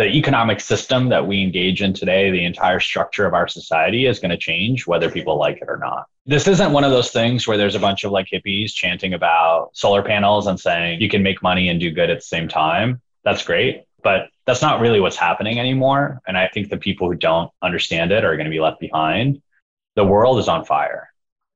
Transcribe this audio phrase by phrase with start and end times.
[0.00, 4.18] the economic system that we engage in today, the entire structure of our society is
[4.18, 6.06] going to change whether people like it or not.
[6.24, 9.72] This isn't one of those things where there's a bunch of like hippies chanting about
[9.74, 13.02] solar panels and saying you can make money and do good at the same time.
[13.24, 13.82] That's great.
[14.02, 16.22] But that's not really what's happening anymore.
[16.26, 19.42] And I think the people who don't understand it are going to be left behind.
[19.96, 21.09] The world is on fire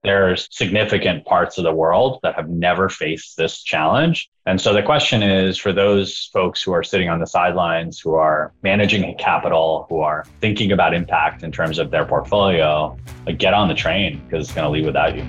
[0.04, 4.28] there's significant parts of the world that have never faced this challenge.
[4.44, 8.12] And so the question is for those folks who are sitting on the sidelines, who
[8.12, 13.54] are managing capital, who are thinking about impact in terms of their portfolio, like get
[13.54, 15.24] on the train because it's going to leave without you.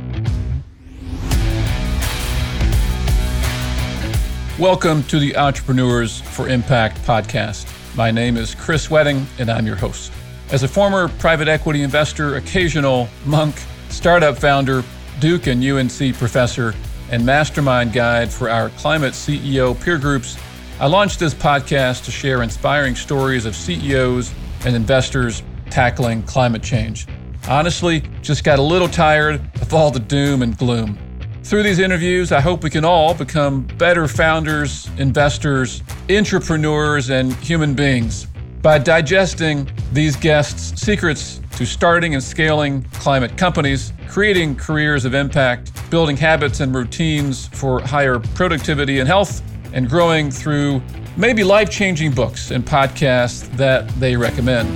[4.59, 7.65] Welcome to the Entrepreneurs for Impact podcast.
[7.95, 10.11] My name is Chris Wedding, and I'm your host.
[10.51, 13.55] As a former private equity investor, occasional monk,
[13.89, 14.83] startup founder,
[15.19, 16.73] Duke and UNC professor,
[17.11, 20.37] and mastermind guide for our climate CEO peer groups,
[20.79, 24.33] I launched this podcast to share inspiring stories of CEOs
[24.65, 27.07] and investors tackling climate change.
[27.47, 30.97] Honestly, just got a little tired of all the doom and gloom.
[31.43, 37.75] Through these interviews, I hope we can all become better founders, investors, entrepreneurs, and human
[37.75, 38.25] beings
[38.63, 45.71] by digesting these guests' secrets to starting and scaling climate companies, creating careers of impact,
[45.89, 50.81] building habits and routines for higher productivity and health, and growing through
[51.15, 54.67] maybe life changing books and podcasts that they recommend.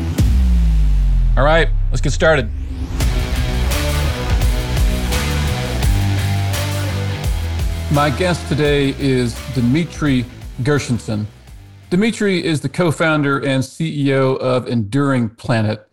[1.38, 2.50] All right, let's get started.
[7.92, 10.24] My guest today is Dmitry
[10.62, 11.26] Gershenson.
[11.90, 15.89] Dmitry is the co founder and CEO of Enduring Planet,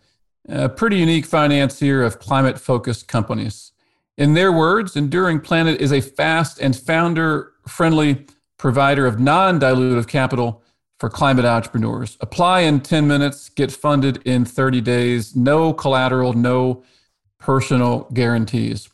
[0.47, 3.71] a pretty unique financier of climate focused companies.
[4.17, 8.25] In their words, Enduring Planet is a fast and founder friendly
[8.57, 10.63] provider of non dilutive capital
[10.99, 12.17] for climate entrepreneurs.
[12.21, 16.83] Apply in 10 minutes, get funded in 30 days, no collateral, no
[17.39, 18.89] personal guarantees.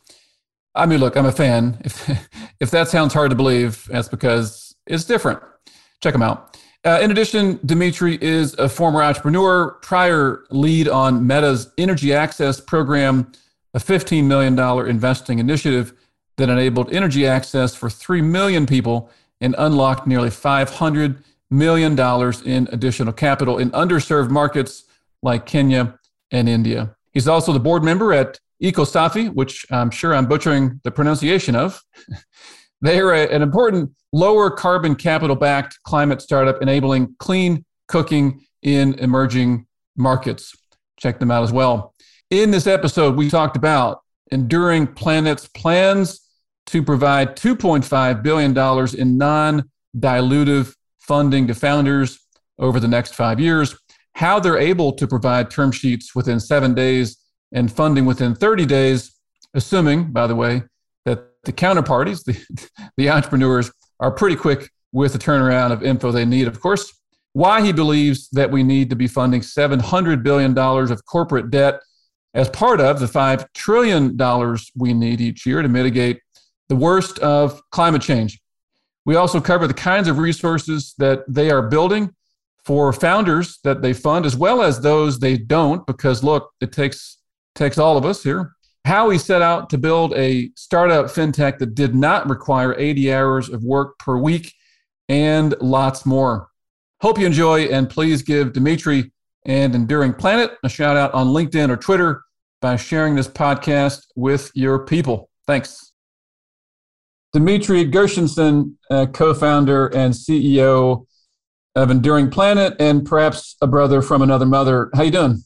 [0.76, 1.78] I mean, look, I'm a fan.
[1.86, 2.10] If,
[2.60, 5.40] if that sounds hard to believe, that's because it's different.
[6.02, 6.58] Check them out.
[6.86, 13.32] Uh, in addition, Dmitry is a former entrepreneur, prior lead on Meta's Energy Access program,
[13.74, 15.94] a $15 million investing initiative
[16.38, 21.98] that enabled energy access for 3 million people and unlocked nearly $500 million
[22.46, 24.84] in additional capital in underserved markets
[25.22, 25.98] like Kenya
[26.32, 26.96] and India.
[27.12, 31.82] He's also the board member at EcoSafi, which I'm sure I'm butchering the pronunciation of.
[32.84, 38.94] they are a, an important lower carbon capital backed climate startup enabling clean cooking in
[38.96, 40.54] emerging markets.
[41.00, 41.96] Check them out as well.
[42.30, 44.02] In this episode, we talked about
[44.32, 46.22] Enduring Planet's plans
[46.68, 52.20] to provide $2.5 billion in non dilutive funding to founders
[52.60, 53.78] over the next five years,
[54.16, 57.18] how they're able to provide term sheets within seven days
[57.52, 59.16] and funding within 30 days,
[59.54, 60.64] assuming, by the way,
[61.44, 66.48] the counterparties, the, the entrepreneurs, are pretty quick with the turnaround of info they need.
[66.48, 67.00] Of course,
[67.34, 71.82] why he believes that we need to be funding $700 billion of corporate debt
[72.34, 74.18] as part of the $5 trillion
[74.76, 76.20] we need each year to mitigate
[76.70, 78.40] the worst of climate change.
[79.06, 82.14] We also cover the kinds of resources that they are building
[82.66, 87.18] for founders that they fund, as well as those they don't, because look, it takes,
[87.56, 88.54] takes all of us here
[88.86, 93.50] how he set out to build a startup fintech that did not require 80 hours
[93.50, 94.54] of work per week,
[95.08, 96.50] and lots more.
[97.02, 99.12] Hope you enjoy, and please give Dmitry
[99.46, 102.24] and Enduring Planet a shout out on LinkedIn or Twitter
[102.62, 105.30] by sharing this podcast with your people.
[105.48, 105.92] Thanks.
[107.34, 111.06] Dmitry Gershenson, uh, co founder and CEO
[111.76, 114.90] of Enduring Planet, and perhaps a brother from another mother.
[114.94, 115.44] How you doing?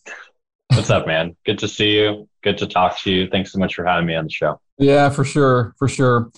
[0.69, 1.35] What's up, man?
[1.45, 2.27] Good to see you.
[2.43, 3.27] Good to talk to you.
[3.27, 4.59] Thanks so much for having me on the show.
[4.77, 6.31] Yeah, for sure, for sure.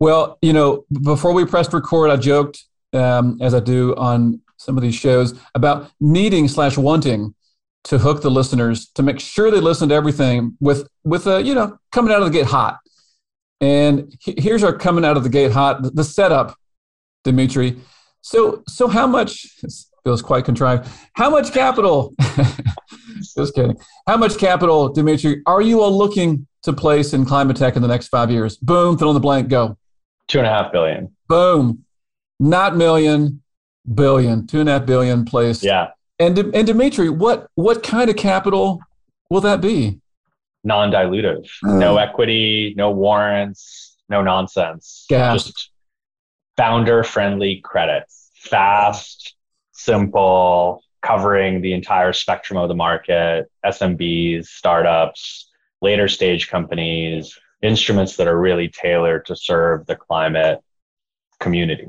[0.00, 4.76] Well, you know, before we pressed record, I joked, um, as I do on some
[4.76, 7.34] of these shows, about needing slash wanting
[7.84, 11.54] to hook the listeners to make sure they listen to everything with with a you
[11.54, 12.78] know coming out of the gate hot.
[13.60, 16.56] And here's our coming out of the gate hot the setup,
[17.24, 17.76] Dmitry.
[18.20, 19.46] So so how much
[20.04, 20.88] feels quite contrived?
[21.14, 22.14] How much capital
[23.36, 23.76] Just kidding.
[24.06, 27.88] How much capital, Dmitry, are you all looking to place in climate tech in the
[27.88, 28.56] next five years?
[28.56, 29.76] Boom, fill in the blank, go.
[30.28, 31.14] Two and a half billion.
[31.28, 31.84] Boom.
[32.38, 33.42] Not million,
[33.92, 34.46] billion.
[34.46, 35.62] Two and a half billion placed.
[35.62, 35.88] Yeah.
[36.18, 38.80] And and Dmitry, what what kind of capital
[39.30, 40.00] will that be?
[40.64, 41.48] Non-dilutive.
[41.66, 45.06] Uh, no equity, no warrants, no nonsense.
[45.08, 45.44] Gas.
[45.44, 45.70] Just
[46.56, 48.04] founder-friendly credit.
[48.34, 49.34] Fast,
[49.82, 55.50] simple, covering the entire spectrum of the market, SMBs, startups,
[55.80, 60.60] later stage companies, instruments that are really tailored to serve the climate
[61.40, 61.88] community.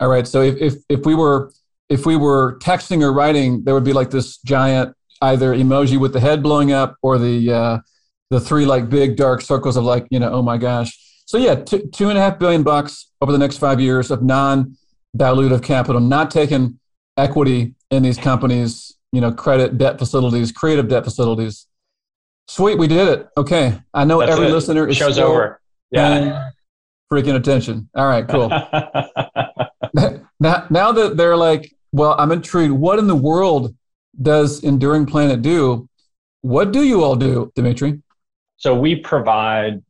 [0.00, 0.26] All right.
[0.26, 1.52] So if, if, if we were
[1.88, 6.12] if we were texting or writing, there would be like this giant either emoji with
[6.12, 7.78] the head blowing up or the uh,
[8.30, 10.98] the three like big dark circles of like you know oh my gosh.
[11.24, 14.22] So yeah, two, two and a half billion bucks over the next five years of
[14.22, 14.76] non
[15.16, 16.78] dilutive capital, not taking
[17.16, 21.66] equity in these companies, you know, credit debt facilities, creative debt facilities.
[22.48, 23.28] Sweet, we did it.
[23.36, 24.52] Okay, I know That's every it.
[24.52, 25.60] listener is show's over.
[25.90, 26.50] Yeah,
[27.12, 27.88] freaking attention.
[27.94, 28.48] All right, cool.
[30.40, 32.72] now, now that they're like, well, I'm intrigued.
[32.72, 33.74] What in the world
[34.20, 35.88] does Enduring Planet do?
[36.42, 38.02] What do you all do, Dmitry?
[38.56, 39.82] So we provide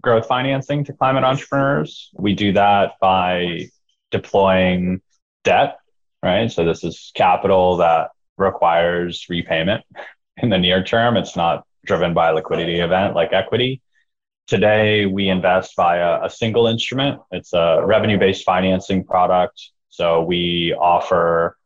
[0.00, 2.10] growth financing to climate entrepreneurs.
[2.14, 3.68] We do that by
[4.10, 5.00] deploying
[5.44, 5.78] debt,
[6.22, 6.50] right?
[6.50, 9.84] So this is capital that requires repayment
[10.36, 11.16] in the near term.
[11.16, 13.82] It's not driven by a liquidity event like equity.
[14.46, 17.20] Today, we invest via a single instrument.
[17.30, 19.70] It's a revenue based financing product.
[19.88, 21.56] So we offer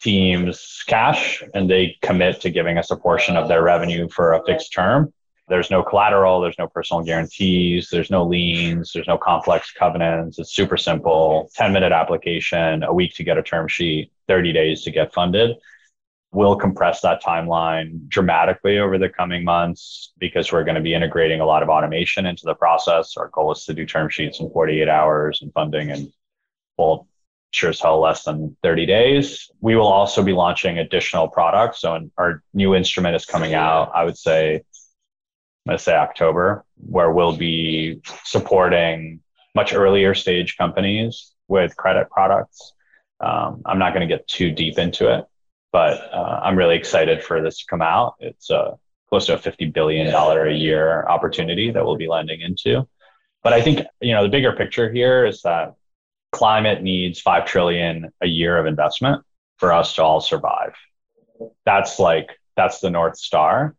[0.00, 4.44] teams cash and they commit to giving us a portion of their revenue for a
[4.44, 5.12] fixed term.
[5.48, 10.38] There's no collateral, there's no personal guarantees, there's no liens, there's no complex covenants.
[10.38, 14.82] It's super simple 10 minute application, a week to get a term sheet, 30 days
[14.82, 15.56] to get funded.
[16.30, 21.40] We'll compress that timeline dramatically over the coming months because we're going to be integrating
[21.40, 23.16] a lot of automation into the process.
[23.16, 26.12] Our goal is to do term sheets in 48 hours and funding in
[26.78, 27.08] well,
[27.50, 29.50] sure as hell less than 30 days.
[29.60, 31.80] We will also be launching additional products.
[31.80, 34.62] So our new instrument is coming out, I would say,
[35.68, 39.20] To say October, where we'll be supporting
[39.54, 42.72] much earlier stage companies with credit products.
[43.20, 45.24] Um, I'm not going to get too deep into it,
[45.72, 48.14] but uh, I'm really excited for this to come out.
[48.20, 48.76] It's uh,
[49.08, 52.86] close to a $50 billion a year opportunity that we'll be lending into.
[53.42, 55.74] But I think, you know, the bigger picture here is that
[56.32, 59.24] climate needs 5 trillion a year of investment
[59.56, 60.74] for us to all survive.
[61.64, 63.74] That's like, that's the North Star.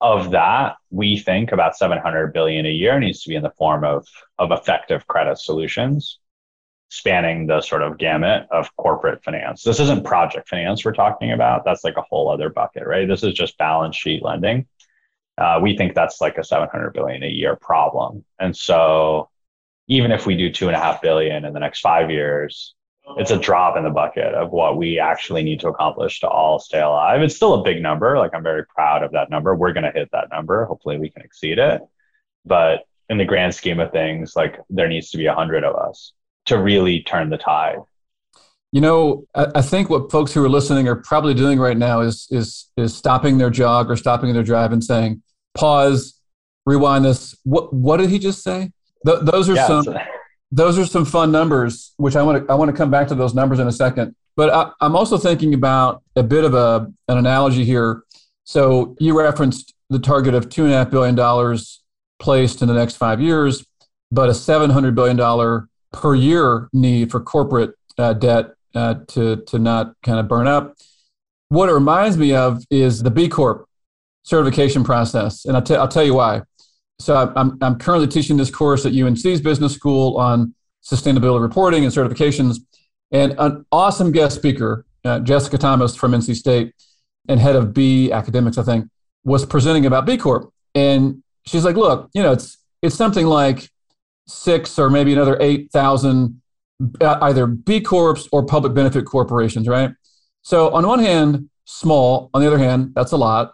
[0.00, 3.84] Of that, we think about 700 billion a year needs to be in the form
[3.84, 4.06] of,
[4.38, 6.18] of effective credit solutions
[6.90, 9.62] spanning the sort of gamut of corporate finance.
[9.62, 11.64] This isn't project finance we're talking about.
[11.64, 13.06] That's like a whole other bucket, right?
[13.06, 14.66] This is just balance sheet lending.
[15.36, 18.24] Uh, we think that's like a 700 billion a year problem.
[18.40, 19.28] And so
[19.86, 22.74] even if we do two and a half billion in the next five years,
[23.16, 26.58] it's a drop in the bucket of what we actually need to accomplish to all
[26.58, 27.22] stay alive.
[27.22, 28.18] It's still a big number.
[28.18, 29.54] Like I'm very proud of that number.
[29.54, 30.64] We're going to hit that number.
[30.66, 31.80] Hopefully we can exceed it.
[32.44, 35.74] But in the grand scheme of things, like there needs to be a hundred of
[35.74, 36.12] us
[36.46, 37.78] to really turn the tide.
[38.70, 42.26] You know, I, think what folks who are listening are probably doing right now is
[42.30, 45.22] is is stopping their jog or stopping their drive and saying,
[45.54, 46.20] "Pause,
[46.66, 48.70] rewind this." What what did he just say?
[49.06, 49.84] Th- those are yeah, some
[50.50, 53.14] those are some fun numbers, which I want to I want to come back to
[53.14, 54.14] those numbers in a second.
[54.36, 58.04] But I, I'm also thinking about a bit of a an analogy here.
[58.44, 61.82] So you referenced the target of two and a half billion dollars
[62.18, 63.66] placed in the next five years,
[64.10, 69.36] but a seven hundred billion dollar per year need for corporate uh, debt uh, to
[69.36, 70.76] to not kind of burn up.
[71.50, 73.66] What it reminds me of is the B Corp
[74.22, 76.42] certification process, and I'll tell you why
[76.98, 81.92] so I'm, I'm currently teaching this course at UNC's business school on sustainability reporting and
[81.92, 82.58] certifications.
[83.12, 86.74] And an awesome guest speaker, uh, Jessica Thomas from NC State
[87.28, 88.86] and head of B academics, I think,
[89.24, 90.52] was presenting about B Corp.
[90.74, 93.68] And she's like, look, you know, it's, it's something like
[94.26, 96.40] six or maybe another 8,000
[97.00, 99.92] uh, either B Corps or public benefit corporations, right?
[100.42, 102.30] So on one hand, small.
[102.34, 103.52] On the other hand, that's a lot.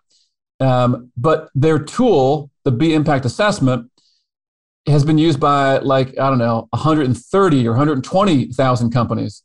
[0.61, 3.91] Um, but their tool the B impact assessment
[4.87, 9.43] has been used by like, I don't know, 130 or 120,000 companies.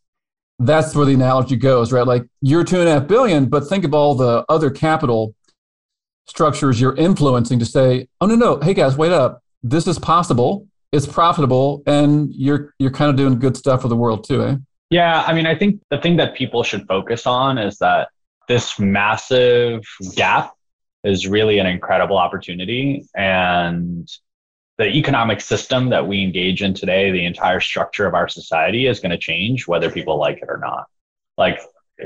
[0.57, 2.05] That's where the analogy goes, right?
[2.05, 5.33] Like you're two and a half billion, but think of all the other capital
[6.27, 9.41] structures you're influencing to say, oh no, no, hey guys, wait up.
[9.63, 13.95] This is possible, it's profitable, and you're you're kind of doing good stuff for the
[13.95, 14.55] world too, eh?
[14.89, 18.09] Yeah, I mean, I think the thing that people should focus on is that
[18.47, 19.83] this massive
[20.15, 20.53] gap
[21.03, 23.08] is really an incredible opportunity.
[23.15, 24.10] And
[24.77, 29.00] the economic system that we engage in today, the entire structure of our society is
[29.00, 30.86] going to change whether people like it or not.
[31.38, 31.62] Like,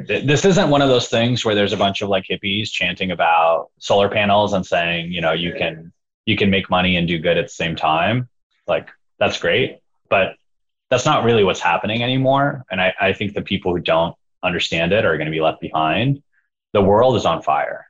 [0.07, 3.69] this isn't one of those things where there's a bunch of like hippies chanting about
[3.77, 5.93] solar panels and saying, you know, you can
[6.25, 8.27] you can make money and do good at the same time.
[8.65, 10.35] Like that's great, but
[10.89, 12.63] that's not really what's happening anymore.
[12.71, 15.61] And I, I think the people who don't understand it are going to be left
[15.61, 16.23] behind.
[16.73, 17.87] the world is on fire.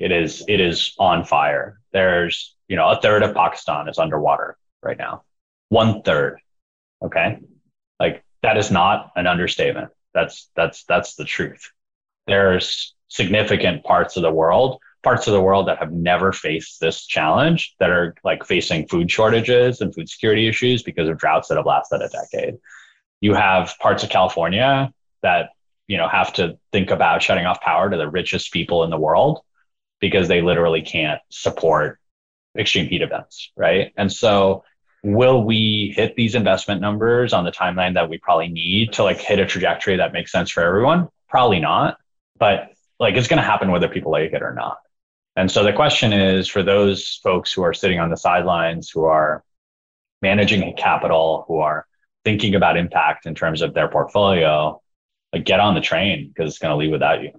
[0.00, 1.80] It is it is on fire.
[1.92, 5.22] There's you know a third of Pakistan is underwater right now.
[5.68, 6.40] One third.
[7.02, 7.38] Okay,
[8.00, 9.90] like that is not an understatement.
[10.12, 11.70] That's that's that's the truth.
[12.26, 17.06] There's significant parts of the world, parts of the world that have never faced this
[17.06, 21.56] challenge, that are like facing food shortages and food security issues because of droughts that
[21.56, 22.56] have lasted a decade.
[23.20, 25.50] You have parts of California that
[25.86, 28.98] you know have to think about shutting off power to the richest people in the
[28.98, 29.40] world
[30.04, 31.98] because they literally can't support
[32.58, 33.90] extreme heat events, right?
[33.96, 34.64] And so
[35.02, 39.18] will we hit these investment numbers on the timeline that we probably need to like
[39.18, 41.08] hit a trajectory that makes sense for everyone?
[41.26, 41.96] Probably not,
[42.38, 44.76] but like it's going to happen whether people like it or not.
[45.36, 49.04] And so the question is for those folks who are sitting on the sidelines, who
[49.04, 49.42] are
[50.20, 51.86] managing capital, who are
[52.26, 54.82] thinking about impact in terms of their portfolio,
[55.32, 57.30] like get on the train because it's going to leave without you.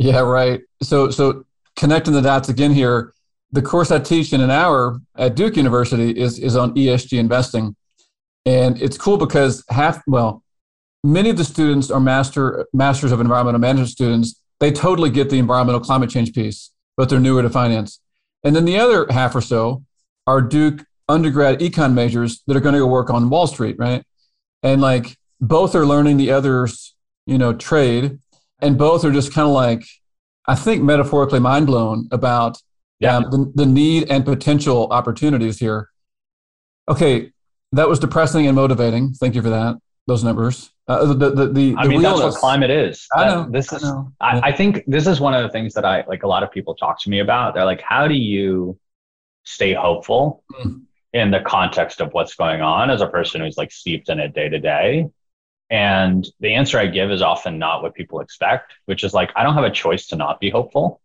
[0.00, 0.62] Yeah, right.
[0.82, 1.44] So, so
[1.76, 3.12] connecting the dots again here,
[3.52, 7.76] the course I teach in an hour at Duke University is is on ESG investing,
[8.46, 10.42] and it's cool because half well,
[11.04, 14.40] many of the students are master masters of environmental management students.
[14.58, 18.00] They totally get the environmental climate change piece, but they're newer to finance.
[18.42, 19.84] And then the other half or so
[20.26, 24.02] are Duke undergrad econ majors that are going to go work on Wall Street, right?
[24.62, 26.94] And like both are learning the other's,
[27.26, 28.18] you know, trade,
[28.62, 29.84] and both are just kind of like,
[30.46, 32.58] I think metaphorically mind blown about
[33.00, 33.16] yeah.
[33.16, 35.88] Um, the, the need and potential opportunities here.
[36.88, 37.32] Okay,
[37.72, 39.14] that was depressing and motivating.
[39.14, 39.76] Thank you for that.
[40.06, 40.70] Those numbers.
[40.86, 43.06] Uh, the, the, the, I mean, that's what climate is.
[43.14, 43.48] I know.
[43.48, 43.84] This is.
[43.84, 44.12] I, know.
[44.20, 46.24] I, I think this is one of the things that I like.
[46.24, 47.54] A lot of people talk to me about.
[47.54, 48.78] They're like, "How do you
[49.44, 50.82] stay hopeful mm.
[51.12, 54.34] in the context of what's going on?" As a person who's like steeped in it
[54.34, 55.08] day to day,
[55.70, 59.44] and the answer I give is often not what people expect, which is like, I
[59.44, 61.00] don't have a choice to not be hopeful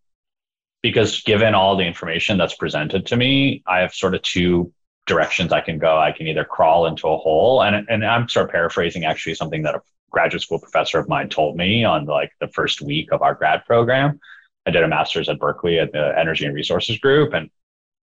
[0.81, 4.71] because given all the information that's presented to me, I have sort of two
[5.05, 5.97] directions I can go.
[5.97, 9.63] I can either crawl into a hole, and, and I'm sort of paraphrasing actually something
[9.63, 13.21] that a graduate school professor of mine told me on like the first week of
[13.21, 14.19] our grad program.
[14.65, 17.49] I did a master's at Berkeley at the Energy and Resources Group, and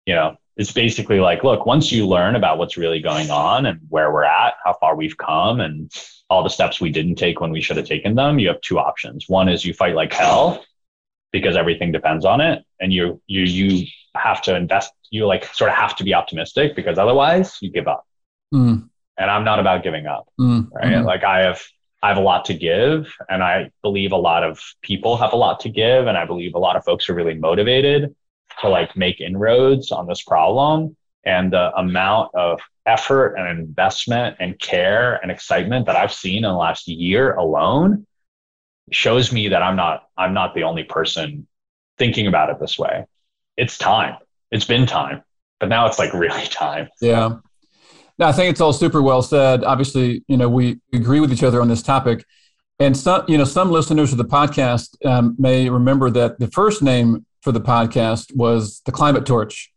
[0.06, 3.80] you know, it's basically like, look, once you learn about what's really going on and
[3.88, 5.90] where we're at, how far we've come, and
[6.28, 8.78] all the steps we didn't take when we should have taken them, you have two
[8.78, 9.26] options.
[9.28, 10.64] One is you fight like hell
[11.32, 14.92] because everything depends on it, and you you you have to invest.
[15.10, 18.06] You like sort of have to be optimistic because otherwise you give up.
[18.52, 18.88] Mm.
[19.18, 20.70] And I'm not about giving up, mm.
[20.72, 20.86] right?
[20.86, 21.04] Mm.
[21.04, 21.62] Like I have
[22.02, 25.36] I have a lot to give, and I believe a lot of people have a
[25.36, 28.14] lot to give, and I believe a lot of folks are really motivated
[28.60, 34.58] to like make inroads on this problem and the amount of effort and investment and
[34.58, 38.06] care and excitement that I've seen in the last year alone
[38.92, 41.46] shows me that I'm not I'm not the only person
[41.98, 43.04] thinking about it this way.
[43.56, 44.16] It's time.
[44.52, 45.22] It's been time,
[45.58, 46.88] but now it's like really time.
[47.00, 47.36] Yeah.
[48.18, 49.64] No, I think it's all super well said.
[49.64, 52.24] Obviously, you know, we agree with each other on this topic.
[52.78, 56.82] And some, you know, some listeners of the podcast um, may remember that the first
[56.82, 59.70] name for the podcast was the climate torch,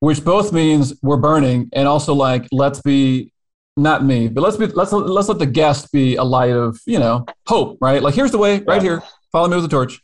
[0.00, 3.32] which both means we're burning and also like let's be
[3.76, 6.98] not me, but let's be let's let's let the guest be a light of you
[6.98, 8.02] know hope, right?
[8.02, 9.02] Like here's the way, right here.
[9.32, 10.00] Follow me with the torch.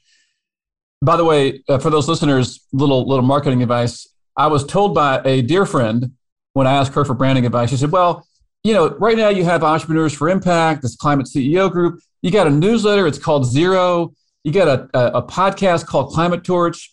[1.02, 4.06] By the way, uh, for those listeners, little little marketing advice.
[4.36, 6.12] I was told by a dear friend
[6.54, 7.70] when I asked her for branding advice.
[7.70, 8.26] She said, "Well,
[8.64, 12.00] you know, right now you have Entrepreneurs for Impact, this climate CEO group.
[12.22, 13.06] You got a newsletter.
[13.06, 14.12] It's called Zero.
[14.44, 16.92] You got a, a, a podcast called Climate Torch.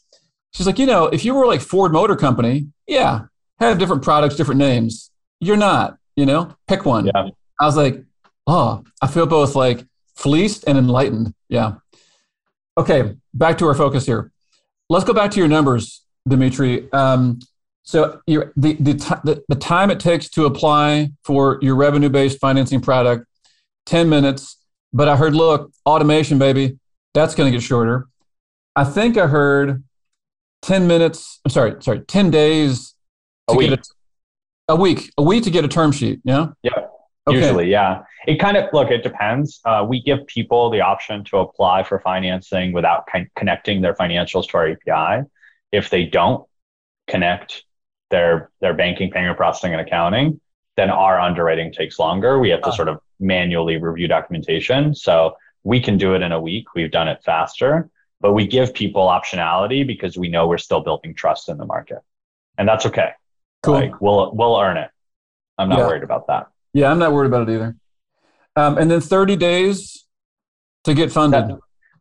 [0.54, 3.25] She's like, you know, if you were like Ford Motor Company, yeah,
[3.60, 5.12] have different products, different names.
[5.39, 7.06] You're not, you know, pick one.
[7.06, 7.29] Yeah.
[7.60, 8.03] I was like,
[8.46, 11.34] oh, I feel both like fleeced and enlightened.
[11.50, 11.75] Yeah.
[12.77, 14.32] Okay, back to our focus here.
[14.89, 16.91] Let's go back to your numbers, Dmitry.
[16.94, 17.39] Um,
[17.84, 22.82] so the, the, the, the time it takes to apply for your revenue based financing
[22.82, 23.25] product,
[23.86, 24.58] 10 minutes.
[24.94, 26.77] But I heard, look, automation, baby.
[27.13, 28.08] That's going to get shorter.
[28.75, 29.84] I think I heard
[30.62, 31.40] 10 minutes.
[31.46, 32.96] I'm sorry, sorry, 10 days
[33.48, 33.72] a week.
[33.72, 36.20] A, a, week, a week to get a term sheet.
[36.24, 36.48] Yeah.
[36.64, 36.72] Yeah.
[37.28, 37.38] Okay.
[37.38, 38.04] Usually, yeah.
[38.26, 38.90] It kind of look.
[38.90, 39.60] It depends.
[39.66, 44.48] Uh, we give people the option to apply for financing without con- connecting their financials
[44.50, 45.28] to our API.
[45.72, 46.48] If they don't
[47.08, 47.64] connect
[48.10, 50.40] their their banking, payment processing, and accounting,
[50.78, 52.40] then our underwriting takes longer.
[52.40, 52.76] We have to uh.
[52.76, 54.96] sort of manually review documentation.
[54.96, 56.76] So we can do it in a week.
[56.76, 57.90] We've done it faster,
[58.22, 62.00] but we give people optionality because we know we're still building trust in the market.
[62.58, 63.12] And that's okay.
[63.64, 63.74] Cool.
[63.76, 64.90] Like we'll we'll earn it.
[65.58, 65.88] I'm not yeah.
[65.88, 66.48] worried about that.
[66.74, 67.76] Yeah, I'm not worried about it either.
[68.56, 70.06] Um, and then 30 days
[70.84, 71.50] to get funded.
[71.50, 71.60] That,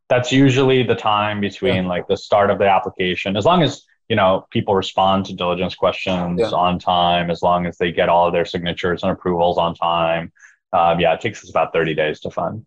[0.08, 1.88] That's usually the time between yeah.
[1.88, 5.74] like the start of the application, as long as you know people respond to diligence
[5.74, 6.50] questions yeah.
[6.50, 10.32] on time, as long as they get all of their signatures and approvals on time.
[10.72, 12.66] Um, yeah, it takes us about 30 days to fund.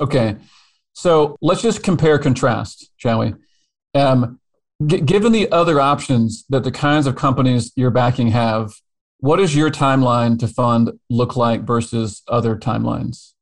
[0.00, 0.36] Okay.
[0.92, 3.34] So let's just compare contrast, shall we?
[3.94, 4.40] Um,
[4.86, 8.72] g- given the other options that the kinds of companies you're backing have,
[9.18, 13.32] what does your timeline to fund look like versus other timelines?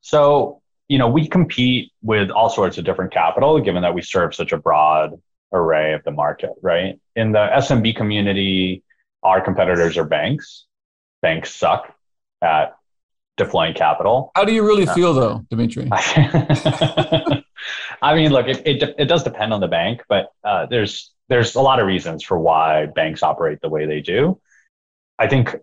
[0.00, 4.34] So, you know, we compete with all sorts of different capital, given that we serve
[4.34, 5.12] such a broad
[5.52, 6.98] array of the market, right?
[7.14, 8.82] In the SMB community,
[9.22, 10.66] our competitors are banks.
[11.20, 11.94] Banks suck
[12.42, 12.74] at
[13.36, 14.30] deploying capital.
[14.34, 15.88] How do you really uh, feel though, Dmitry?
[18.02, 21.54] I mean, look, it, it, it, does depend on the bank, but uh, there's there's
[21.54, 24.40] a lot of reasons for why banks operate the way they do.
[25.18, 25.54] I think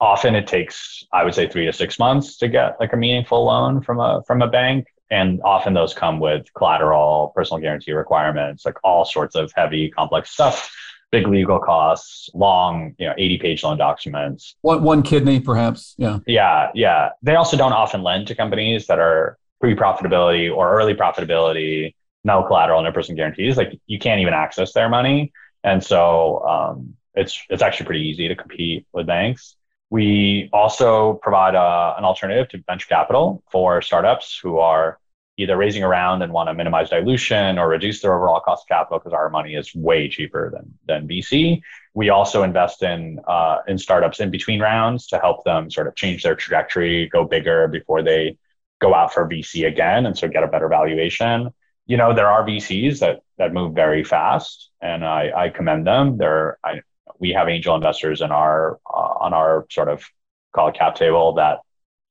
[0.00, 3.44] often it takes, I would say, three to six months to get like a meaningful
[3.44, 8.64] loan from a from a bank, and often those come with collateral, personal guarantee requirements,
[8.64, 10.74] like all sorts of heavy, complex stuff
[11.14, 14.56] big legal costs, long, you know, 80 page loan documents.
[14.62, 15.94] One, one kidney, perhaps.
[15.96, 16.18] Yeah.
[16.26, 16.70] Yeah.
[16.74, 17.10] Yeah.
[17.22, 21.94] They also don't often lend to companies that are pre profitability or early profitability,
[22.24, 23.56] no collateral, no person guarantees.
[23.56, 25.32] Like you can't even access their money.
[25.62, 29.54] And so um, it's, it's actually pretty easy to compete with banks.
[29.90, 34.98] We also provide a, uh, an alternative to venture capital for startups who are
[35.36, 38.98] either raising around and want to minimize dilution or reduce their overall cost of capital
[38.98, 41.60] because our money is way cheaper than, than VC.
[41.92, 45.96] We also invest in uh, in startups in between rounds to help them sort of
[45.96, 48.36] change their trajectory, go bigger before they
[48.80, 51.50] go out for VC again, and so get a better valuation.
[51.86, 56.16] You know, there are VCs that that move very fast, and I, I commend them.
[56.16, 56.82] There, I,
[57.18, 60.04] we have angel investors in our uh, on our sort of
[60.52, 61.58] call cap table that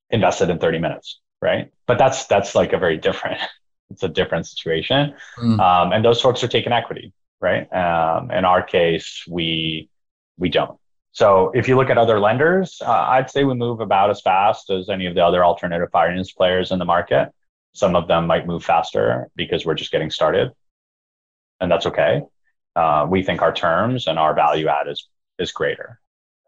[0.09, 1.71] invested in 30 minutes right?
[1.85, 3.39] But that's that's like a very different.
[3.91, 5.59] It's a different situation, mm.
[5.59, 7.71] um, and those folks are taking equity, right?
[7.71, 9.87] Um, in our case, we
[10.37, 10.79] we don't.
[11.11, 14.71] So if you look at other lenders, uh, I'd say we move about as fast
[14.71, 17.29] as any of the other alternative finance players in the market.
[17.73, 20.51] Some of them might move faster because we're just getting started,
[21.59, 22.23] and that's okay.
[22.75, 25.99] Uh, we think our terms and our value add is is greater.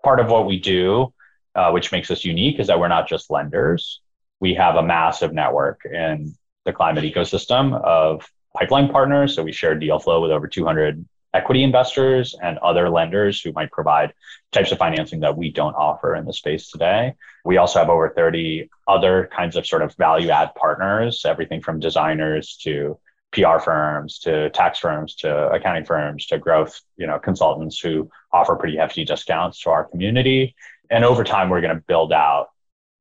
[0.03, 1.13] Part of what we do,
[1.53, 4.01] uh, which makes us unique, is that we're not just lenders
[4.45, 9.33] we have a massive network in the climate ecosystem of pipeline partners.
[9.33, 11.03] So we share deal flow with over 200
[11.33, 14.13] equity investors and other lenders who might provide
[14.51, 17.15] types of financing that we don't offer in the space today.
[17.43, 21.79] We also have over 30 other kinds of sort of value add partners, everything from
[21.79, 22.99] designers to
[23.31, 28.55] PR firms to tax firms to accounting firms to growth, you know, consultants who offer
[28.55, 30.55] pretty hefty discounts to our community.
[30.91, 32.49] And over time, we're going to build out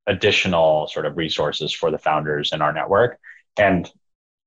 [0.07, 3.19] additional sort of resources for the founders in our network.
[3.59, 3.91] And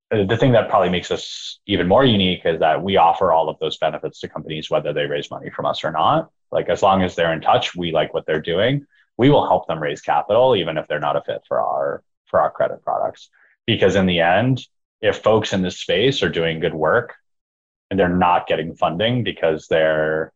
[0.09, 3.59] the thing that probably makes us even more unique is that we offer all of
[3.59, 6.29] those benefits to companies, whether they raise money from us or not.
[6.51, 8.85] Like as long as they're in touch, we like what they're doing.
[9.17, 12.39] We will help them raise capital, even if they're not a fit for our for
[12.39, 13.29] our credit products.
[13.65, 14.65] Because in the end,
[15.01, 17.15] if folks in this space are doing good work
[17.89, 20.31] and they're not getting funding because they're,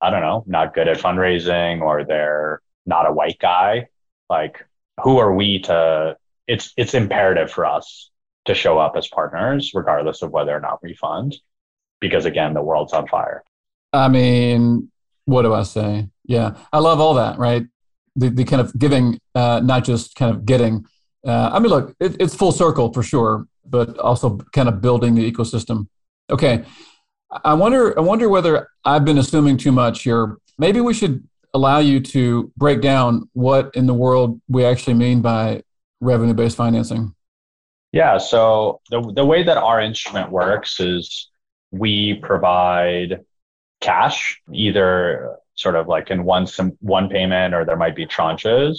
[0.00, 3.88] I don't know, not good at fundraising or they're not a white guy,
[4.28, 4.64] like
[5.02, 8.10] who are we to it's it's imperative for us
[8.46, 11.36] to show up as partners regardless of whether or not we fund
[12.00, 13.42] because again the world's on fire.
[13.92, 14.90] I mean
[15.24, 16.08] what do i say?
[16.24, 17.66] Yeah i love all that right?
[18.18, 20.86] The, the kind of giving uh, not just kind of getting
[21.26, 25.14] uh, i mean look it, it's full circle for sure but also kind of building
[25.14, 25.88] the ecosystem.
[26.30, 26.64] Okay
[27.44, 30.36] i wonder i wonder whether i've been assuming too much here.
[30.58, 35.22] Maybe we should allow you to break down what in the world we actually mean
[35.22, 35.62] by
[36.00, 37.14] revenue based financing?
[37.92, 41.30] Yeah, so the, the way that our instrument works is
[41.70, 43.24] we provide
[43.80, 46.46] cash, either sort of like in one
[46.80, 48.78] one payment or there might be tranches.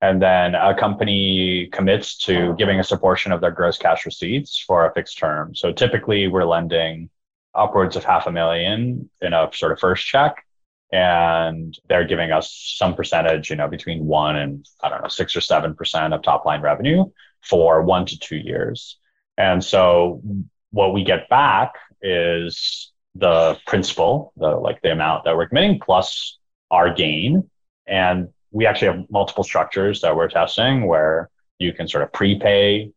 [0.00, 4.58] And then a company commits to giving us a portion of their gross cash receipts
[4.58, 5.54] for a fixed term.
[5.54, 7.08] So typically we're lending
[7.54, 10.44] upwards of half a million in a sort of first check
[10.92, 15.34] and they're giving us some percentage, you know, between one and I don't know, six
[15.34, 17.06] or seven percent of top line revenue
[17.40, 18.98] for one to two years.
[19.38, 20.20] And so
[20.70, 26.38] what we get back is the principal, the like the amount that we're committing plus
[26.70, 27.48] our gain.
[27.86, 32.90] And we actually have multiple structures that we're testing where you can sort of prepay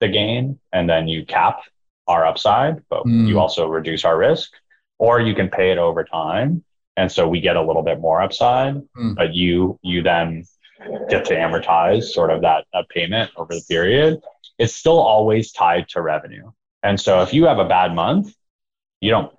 [0.00, 1.60] the gain and then you cap
[2.06, 3.26] our upside, but mm.
[3.26, 4.52] you also reduce our risk,
[4.98, 6.62] or you can pay it over time
[6.96, 9.14] and so we get a little bit more upside mm.
[9.14, 10.44] but you you then
[11.08, 14.20] get to amortize sort of that, that payment over the period
[14.58, 16.50] it's still always tied to revenue
[16.82, 18.34] And so if you have a bad month,
[19.00, 19.32] you don't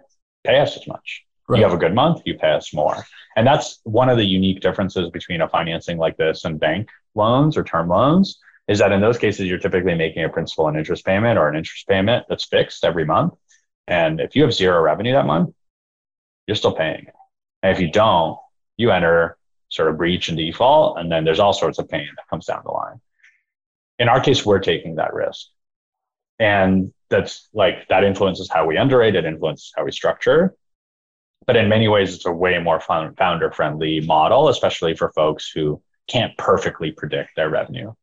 [0.43, 1.23] pay us as much.
[1.47, 1.59] Right.
[1.59, 3.05] You have a good month, you pay us more.
[3.35, 7.55] And that's one of the unique differences between a financing like this and bank loans
[7.55, 11.05] or term loans is that in those cases, you're typically making a principal and interest
[11.05, 13.35] payment or an interest payment that's fixed every month.
[13.87, 15.53] And if you have zero revenue that month,
[16.47, 17.13] you're still paying it.
[17.65, 18.37] And if you don't,
[18.77, 22.29] you enter sort of breach and default, and then there's all sorts of pain that
[22.29, 23.01] comes down the line.
[23.97, 25.47] In our case, we're taking that risk.
[26.37, 30.53] And that's like that influences how we underwrite, it influences how we structure.
[31.47, 35.81] But in many ways, it's a way more founder friendly model, especially for folks who
[36.07, 37.93] can't perfectly predict their revenue.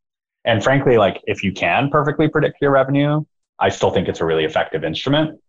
[0.44, 3.24] And frankly, like if you can perfectly predict your revenue,
[3.60, 5.40] I still think it's a really effective instrument.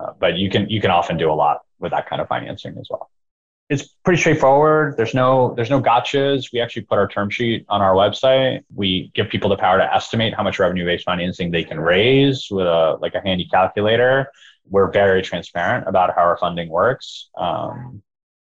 [0.00, 2.76] Uh, but you can you can often do a lot with that kind of financing
[2.76, 3.09] as well.
[3.70, 4.96] It's pretty straightforward.
[4.96, 6.52] There's no there's no gotchas.
[6.52, 8.62] We actually put our term sheet on our website.
[8.74, 12.48] We give people the power to estimate how much revenue based financing they can raise
[12.50, 14.30] with a like a handy calculator.
[14.68, 17.30] We're very transparent about how our funding works.
[17.38, 18.02] Um,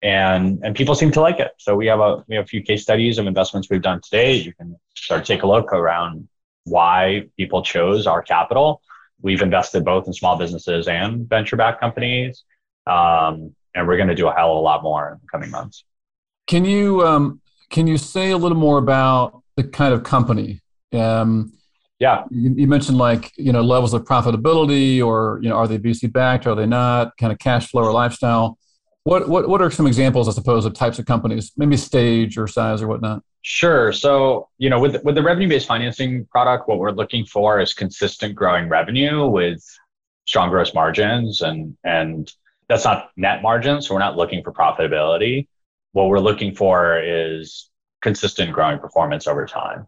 [0.03, 1.51] and and people seem to like it.
[1.58, 4.36] So we have a we have a few case studies of investments we've done today.
[4.36, 6.27] You can start to take a look around
[6.65, 8.82] why people chose our capital.
[9.21, 12.43] We've invested both in small businesses and venture backed companies,
[12.86, 15.52] um, and we're going to do a hell of a lot more in the coming
[15.52, 15.84] months.
[16.48, 20.62] Can you um, can you say a little more about the kind of company?
[20.94, 21.54] Um,
[22.00, 25.78] yeah, you, you, mentioned like you know levels of profitability, or you know are they
[25.78, 26.48] VC backed?
[26.48, 27.16] Are they not?
[27.18, 28.58] Kind of cash flow or lifestyle
[29.08, 32.46] what, what, what are some examples, I suppose, of types of companies, maybe stage or
[32.46, 33.24] size or whatnot?
[33.42, 33.94] Sure.
[33.94, 37.74] So, you know, with, with the revenue based financing product, what we're looking for is
[37.74, 39.63] consistent growing revenue with
[40.26, 41.42] strong gross margins.
[41.42, 42.30] And, and
[42.69, 43.88] that's not net margins.
[43.88, 45.47] So we're not looking for profitability.
[45.93, 47.69] What we're looking for is
[48.01, 49.88] consistent growing performance over time.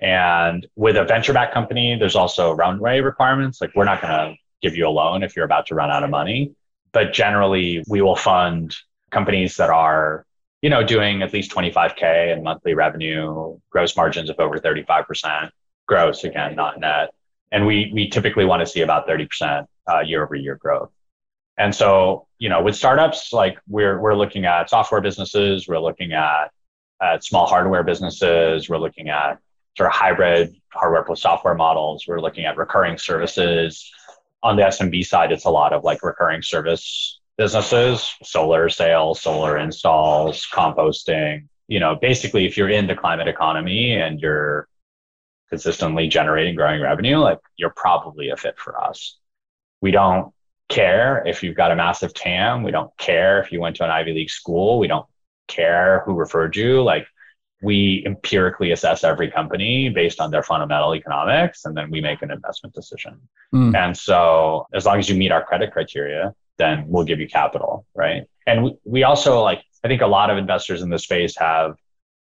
[0.00, 3.60] And with a venture back company, there's also runway requirements.
[3.60, 6.04] Like we're not going to give you a loan if you're about to run out
[6.04, 6.54] of money
[6.92, 8.74] but generally we will fund
[9.10, 10.24] companies that are
[10.62, 15.50] you know doing at least 25k in monthly revenue gross margins of over 35%
[15.86, 17.10] gross again not net
[17.52, 20.90] and we we typically want to see about 30% uh, year over year growth
[21.60, 26.12] and so you know with startups like we're we're looking at software businesses we're looking
[26.12, 26.50] at
[27.00, 29.38] at small hardware businesses we're looking at
[29.76, 33.92] sort of hybrid hardware plus software models we're looking at recurring services
[34.42, 39.58] on the SMB side, it's a lot of like recurring service businesses, solar sales, solar
[39.58, 41.46] installs, composting.
[41.68, 44.66] You know, basically, if you're in the climate economy and you're
[45.48, 49.18] consistently generating growing revenue, like you're probably a fit for us.
[49.80, 50.32] We don't
[50.70, 52.62] care if you've got a massive TAM.
[52.62, 54.78] We don't care if you went to an Ivy League school.
[54.78, 55.06] We don't
[55.48, 56.82] care who referred you.
[56.82, 57.06] Like
[57.62, 62.30] we empirically assess every company based on their fundamental economics and then we make an
[62.30, 63.20] investment decision
[63.54, 63.76] mm.
[63.76, 67.84] and so as long as you meet our credit criteria then we'll give you capital
[67.94, 71.36] right and we, we also like i think a lot of investors in this space
[71.36, 71.74] have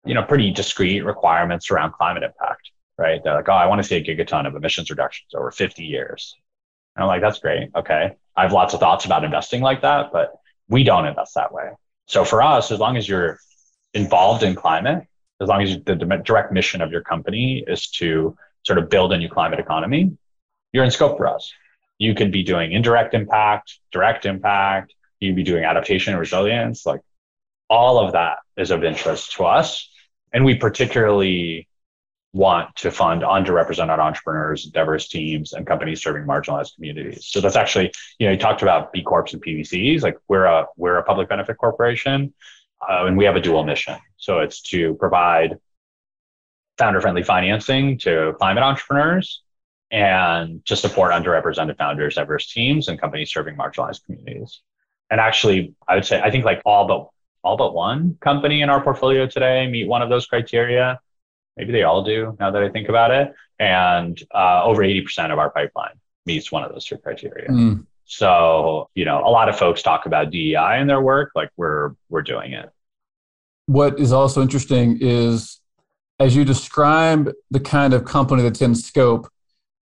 [0.05, 3.87] you know pretty discrete requirements around climate impact right they're like oh i want to
[3.87, 6.35] see a gigaton of emissions reductions over 50 years
[6.95, 10.11] and i'm like that's great okay i have lots of thoughts about investing like that
[10.11, 10.33] but
[10.67, 11.69] we don't invest that way
[12.07, 13.39] so for us as long as you're
[13.93, 15.05] involved in climate
[15.41, 19.17] as long as the direct mission of your company is to sort of build a
[19.17, 20.15] new climate economy,
[20.71, 21.51] you're in scope for us.
[21.97, 26.85] You could be doing indirect impact, direct impact, you would be doing adaptation and resilience.
[26.85, 27.01] Like
[27.69, 29.89] all of that is of interest to us.
[30.31, 31.67] And we particularly
[32.33, 37.27] want to fund underrepresented entrepreneurs, diverse teams, and companies serving marginalized communities.
[37.27, 40.01] So that's actually, you know, you talked about B Corps and PBCs.
[40.01, 42.33] Like we're a we're a public benefit corporation
[42.87, 43.97] uh, and we have a dual mission.
[44.17, 45.57] So it's to provide
[46.77, 49.43] founder friendly financing to climate entrepreneurs
[49.91, 54.61] and to support underrepresented founders, diverse teams, and companies serving marginalized communities.
[55.09, 57.09] And actually, I would say I think like all but
[57.43, 60.99] all but one company in our portfolio today meet one of those criteria.
[61.57, 63.33] Maybe they all do now that I think about it.
[63.59, 67.49] And uh, over 80% of our pipeline meets one of those three criteria.
[67.49, 67.85] Mm.
[68.05, 71.91] So, you know, a lot of folks talk about DEI in their work, like we're
[72.09, 72.69] we're doing it.
[73.67, 75.61] What is also interesting is
[76.19, 79.27] as you describe the kind of company that's in scope,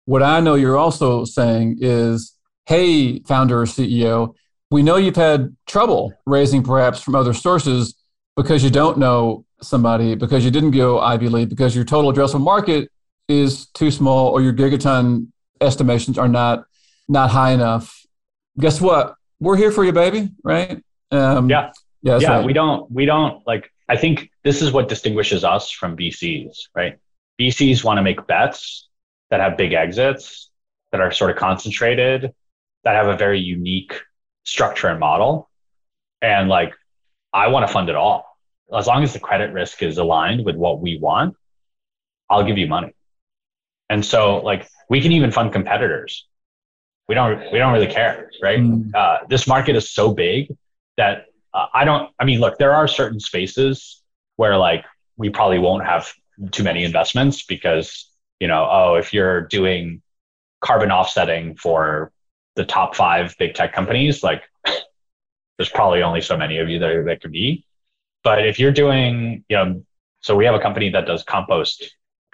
[0.05, 4.35] what I know you're also saying is, hey, founder or CEO,
[4.69, 7.95] we know you've had trouble raising perhaps from other sources
[8.35, 12.41] because you don't know somebody, because you didn't go Ivy League, because your total addressable
[12.41, 12.91] market
[13.27, 15.27] is too small or your gigaton
[15.59, 16.65] estimations are not
[17.09, 18.07] not high enough
[18.59, 19.15] guess what?
[19.39, 20.31] We're here for you, baby.
[20.43, 20.83] Right?
[21.11, 21.71] Um, yeah.
[22.01, 22.19] Yeah.
[22.19, 22.37] Yeah.
[22.37, 22.45] Right.
[22.45, 22.91] We don't.
[22.91, 23.71] We don't like.
[23.89, 26.67] I think this is what distinguishes us from VCs.
[26.75, 26.97] Right?
[27.39, 28.89] VCs want to make bets
[29.29, 30.49] that have big exits.
[30.91, 32.33] that are sort of concentrated
[32.83, 34.01] that have a very unique
[34.43, 35.49] structure and model.
[36.21, 36.73] And like,
[37.33, 38.25] I want to fund it all.
[38.75, 41.35] As long as the credit risk is aligned with what we want,
[42.29, 42.93] I'll give you money.
[43.89, 46.27] And so like we can even fund competitors.
[47.07, 48.59] We don't we don't really care, right?
[48.59, 48.93] Mm.
[48.93, 50.53] Uh, this market is so big
[50.97, 52.11] that uh, I don't.
[52.19, 54.03] I mean, look, there are certain spaces
[54.35, 54.83] where like
[55.15, 56.11] we probably won't have
[56.51, 60.01] too many investments because you know, oh, if you're doing
[60.61, 62.11] carbon offsetting for
[62.55, 64.43] the top five big tech companies, like
[65.57, 67.65] there's probably only so many of you that that could be.
[68.27, 69.85] But if you're doing, you know,
[70.19, 71.81] so we have a company that does compost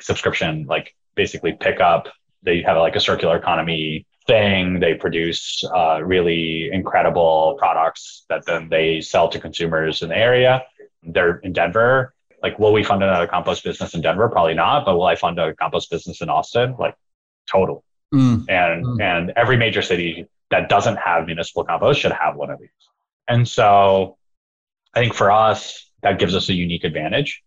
[0.01, 2.07] subscription, like basically pick up.
[2.41, 4.79] They have like a circular economy thing.
[4.79, 10.63] They produce uh, really incredible products that then they sell to consumers in the area.
[11.03, 12.15] They're in Denver.
[12.41, 14.27] Like, will we fund another compost business in Denver?
[14.29, 14.85] Probably not.
[14.85, 16.75] But will I fund a compost business in Austin?
[16.79, 16.95] Like,
[17.47, 17.83] total.
[18.11, 18.45] Mm.
[18.49, 18.99] And mm.
[18.99, 22.69] and every major city that doesn't have municipal compost should have one of these.
[23.27, 24.17] And so,
[24.93, 27.43] I think for us, that gives us a unique advantage.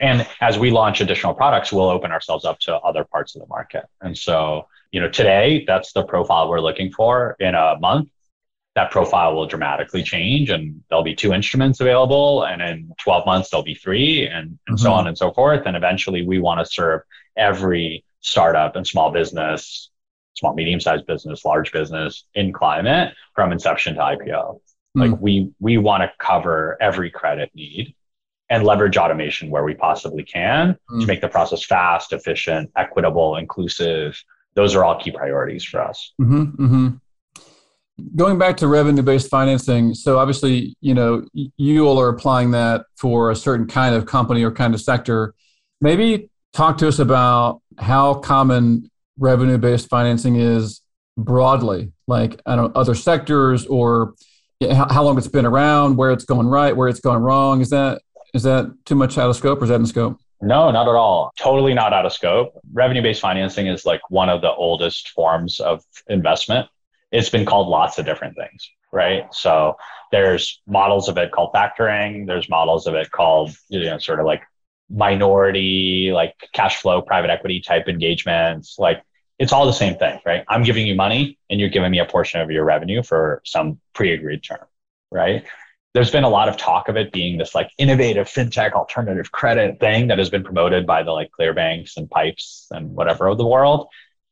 [0.00, 3.48] And as we launch additional products, we'll open ourselves up to other parts of the
[3.48, 3.84] market.
[4.00, 7.36] And so, you know, today that's the profile we're looking for.
[7.38, 8.08] In a month,
[8.74, 12.42] that profile will dramatically change and there'll be two instruments available.
[12.44, 14.76] And in 12 months, there'll be three and, and mm-hmm.
[14.76, 15.66] so on and so forth.
[15.66, 17.02] And eventually we want to serve
[17.36, 19.90] every startup and small business,
[20.34, 24.60] small, medium sized business, large business in climate from inception to IPO.
[24.96, 25.12] Mm-hmm.
[25.12, 27.94] Like we, we want to cover every credit need
[28.50, 31.00] and leverage automation where we possibly can mm.
[31.00, 34.22] to make the process fast, efficient, equitable, inclusive.
[34.54, 36.12] Those are all key priorities for us.
[36.20, 36.88] Mm-hmm, mm-hmm.
[38.16, 43.30] Going back to revenue-based financing, so obviously, you know, you all are applying that for
[43.30, 45.34] a certain kind of company or kind of sector.
[45.80, 50.82] Maybe talk to us about how common revenue-based financing is
[51.16, 54.14] broadly, like I don't know, other sectors or
[54.70, 57.60] how long it's been around, where it's going right, where it's going wrong.
[57.60, 58.02] Is that
[58.34, 60.18] is that too much out of scope or is that in scope?
[60.40, 61.32] No, not at all.
[61.38, 62.58] Totally not out of scope.
[62.72, 66.68] Revenue based financing is like one of the oldest forms of investment.
[67.12, 69.32] It's been called lots of different things, right?
[69.32, 69.76] So
[70.10, 74.26] there's models of it called factoring, there's models of it called, you know, sort of
[74.26, 74.42] like
[74.90, 78.76] minority, like cash flow, private equity type engagements.
[78.78, 79.02] Like
[79.38, 80.44] it's all the same thing, right?
[80.48, 83.80] I'm giving you money and you're giving me a portion of your revenue for some
[83.94, 84.66] pre agreed term,
[85.10, 85.44] right?
[85.94, 89.78] there's been a lot of talk of it being this like innovative fintech alternative credit
[89.78, 93.46] thing that has been promoted by the like Clearbancs and Pipes and whatever of the
[93.46, 93.88] world.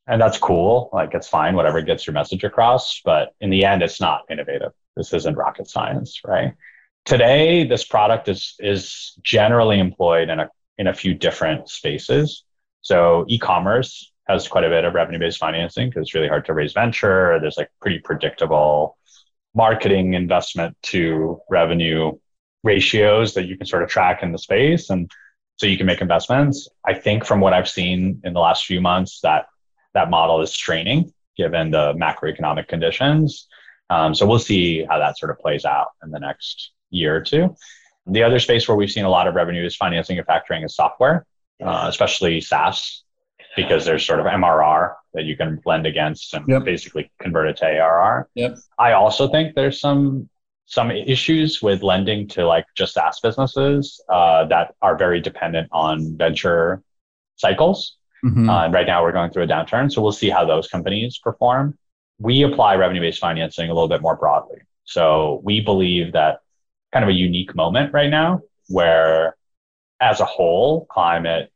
[0.06, 0.88] And that's cool.
[0.92, 3.00] Like it's fine, whatever gets your message across.
[3.04, 4.72] But in the end, it's not innovative.
[4.96, 6.54] This isn't rocket science, right?
[7.04, 12.44] Today, this product is is generally employed in a in a few different spaces.
[12.80, 16.72] So e-commerce has quite a bit of revenue-based financing because it's really hard to raise
[16.72, 17.38] venture.
[17.40, 18.96] There's like pretty predictable
[19.54, 22.12] marketing investment to revenue
[22.62, 25.10] ratios that you can sort of track in the space and
[25.56, 26.68] so you can make investments.
[26.86, 29.46] I think from what i've seen in the last few months that
[29.94, 33.48] that model is straining given the macroeconomic conditions.
[33.88, 37.20] Um, so we'll see how that sort of plays out in the next year or
[37.20, 37.56] two.
[38.06, 41.26] The other space where we've seen a lot of revenue-based financing and factoring is software
[41.62, 43.04] uh, especially saas
[43.56, 46.64] because there's sort of mrr that you can blend against and yep.
[46.64, 48.28] basically convert it to ARR.
[48.34, 48.58] Yep.
[48.78, 50.28] I also think there's some
[50.66, 56.16] some issues with lending to like just SaaS businesses uh, that are very dependent on
[56.16, 56.80] venture
[57.34, 57.96] cycles.
[58.24, 58.48] Mm-hmm.
[58.48, 61.18] Uh, and right now we're going through a downturn, so we'll see how those companies
[61.18, 61.76] perform.
[62.20, 64.58] We apply revenue-based financing a little bit more broadly.
[64.84, 66.40] So we believe that
[66.92, 69.36] kind of a unique moment right now where
[70.00, 71.52] as a whole, climate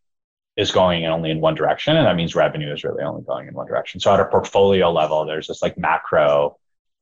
[0.56, 1.96] is going only in one direction.
[1.96, 4.00] And that means revenue is really only going in one direction.
[4.00, 6.56] So at a portfolio level, there's this like macro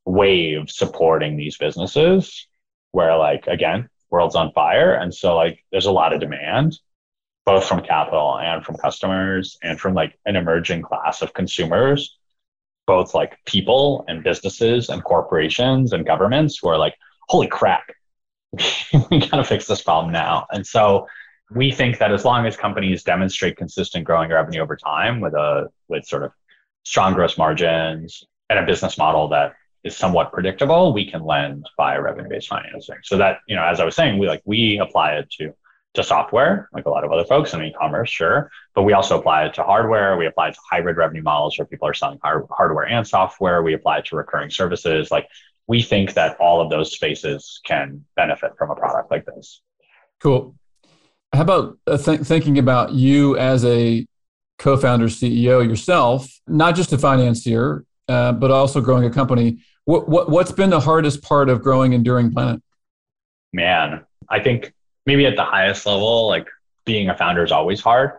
[0.05, 2.47] wave supporting these businesses
[2.91, 4.93] where like, again, world's on fire.
[4.93, 6.79] And so like there's a lot of demand,
[7.45, 12.17] both from capital and from customers and from like an emerging class of consumers,
[12.87, 16.95] both like people and businesses and corporations and governments who are like,
[17.29, 17.83] holy crap,
[19.11, 20.47] we gotta fix this problem now.
[20.51, 21.07] And so
[21.51, 25.69] we think that as long as companies demonstrate consistent growing revenue over time with a
[25.87, 26.31] with sort of
[26.83, 29.53] strong gross margins and a business model that
[29.83, 32.95] is somewhat predictable, we can lend via revenue-based financing.
[33.03, 35.53] So that, you know, as I was saying, we like we apply it to
[35.95, 38.49] to software, like a lot of other folks in e-commerce, sure.
[38.73, 40.17] But we also apply it to hardware.
[40.17, 43.61] We apply it to hybrid revenue models where people are selling hard- hardware and software.
[43.61, 45.11] We apply it to recurring services.
[45.11, 45.27] Like
[45.67, 49.61] we think that all of those spaces can benefit from a product like this.
[50.19, 50.55] Cool.
[51.33, 54.05] How about uh, th- thinking about you as a
[54.59, 59.59] co founder, CEO yourself, not just a financier, uh, but also growing a company.
[59.85, 62.61] What, what, what's been the hardest part of growing Enduring Planet?
[63.51, 64.73] Man, I think
[65.05, 66.47] maybe at the highest level, like
[66.85, 68.11] being a founder is always hard.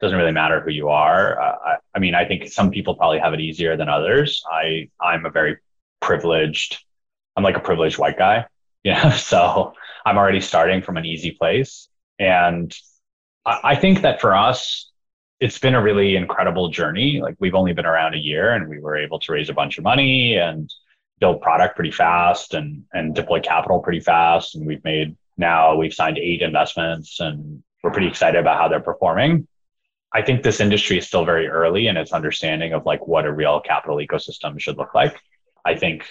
[0.00, 1.40] Doesn't really matter who you are.
[1.40, 4.42] Uh, I, I mean, I think some people probably have it easier than others.
[4.50, 5.58] I, I'm a very
[6.00, 6.78] privileged,
[7.36, 8.46] I'm like a privileged white guy,
[8.84, 9.74] you know, so
[10.06, 11.88] I'm already starting from an easy place.
[12.20, 12.72] And
[13.44, 14.90] I, I think that for us,
[15.40, 17.20] it's been a really incredible journey.
[17.20, 19.78] Like we've only been around a year and we were able to raise a bunch
[19.78, 20.72] of money and
[21.18, 24.54] build product pretty fast and and deploy capital pretty fast.
[24.54, 28.80] And we've made now we've signed eight investments and we're pretty excited about how they're
[28.80, 29.48] performing.
[30.12, 33.32] I think this industry is still very early in its understanding of like what a
[33.32, 35.18] real capital ecosystem should look like.
[35.64, 36.04] I think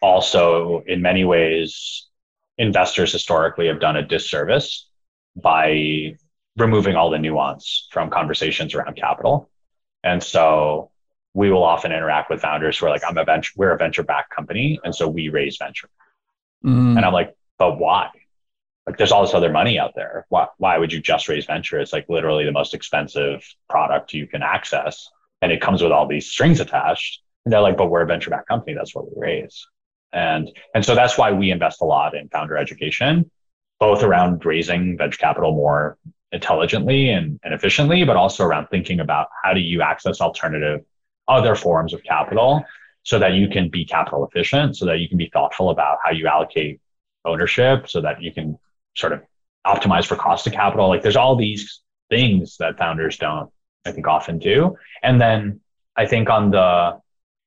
[0.00, 2.06] also in many ways
[2.58, 4.89] investors historically have done a disservice
[5.36, 6.16] by
[6.56, 9.50] removing all the nuance from conversations around capital.
[10.02, 10.90] And so
[11.34, 14.02] we will often interact with founders who are like, I'm a venture, we're a venture
[14.02, 14.80] backed company.
[14.84, 15.88] And so we raise venture.
[16.64, 16.96] Mm.
[16.96, 18.10] And I'm like, but why?
[18.86, 20.26] Like there's all this other money out there.
[20.28, 21.78] Why, why would you just raise venture?
[21.78, 25.08] It's like literally the most expensive product you can access.
[25.42, 27.22] And it comes with all these strings attached.
[27.44, 28.74] And they're like, but we're a venture backed company.
[28.74, 29.66] That's what we raise.
[30.12, 33.30] And, and so that's why we invest a lot in founder education,
[33.80, 35.98] both around raising venture capital more
[36.32, 40.84] intelligently and, and efficiently, but also around thinking about how do you access alternative
[41.26, 42.64] other forms of capital
[43.02, 46.10] so that you can be capital efficient, so that you can be thoughtful about how
[46.10, 46.80] you allocate
[47.24, 48.58] ownership, so that you can
[48.94, 49.22] sort of
[49.66, 50.88] optimize for cost of capital.
[50.88, 53.50] Like there's all these things that founders don't,
[53.86, 54.76] I think, often do.
[55.02, 55.60] And then
[55.96, 57.00] I think on the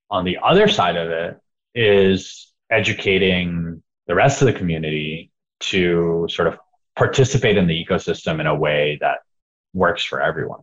[0.10, 1.40] on the other side of it
[1.76, 5.32] is educating the rest of the community
[5.64, 6.58] to sort of
[6.96, 9.20] participate in the ecosystem in a way that
[9.74, 10.62] works for everyone.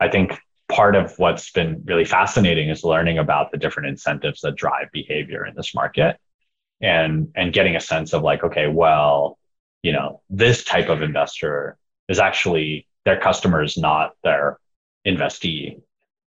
[0.00, 4.56] I think part of what's been really fascinating is learning about the different incentives that
[4.56, 6.16] drive behavior in this market
[6.80, 9.38] and and getting a sense of like okay well
[9.82, 11.76] you know this type of investor
[12.08, 14.58] is actually their customer is not their
[15.06, 15.80] investee.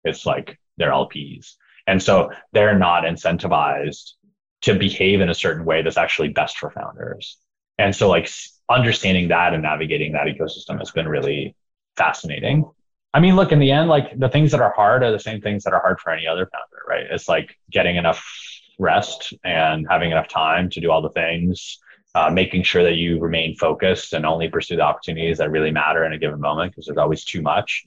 [0.04, 1.56] It's like their lps
[1.86, 4.14] and so they're not incentivized
[4.62, 7.38] to behave in a certain way that's actually best for founders
[7.80, 8.30] and so like
[8.70, 11.56] understanding that and navigating that ecosystem has been really
[11.96, 12.70] fascinating.
[13.14, 15.42] I mean, look, in the end, like the things that are hard are the same
[15.42, 17.06] things that are hard for any other founder, right?
[17.10, 18.24] It's like getting enough
[18.78, 21.80] rest and having enough time to do all the things,
[22.14, 26.06] uh, making sure that you remain focused and only pursue the opportunities that really matter
[26.06, 27.86] in a given moment because there's always too much.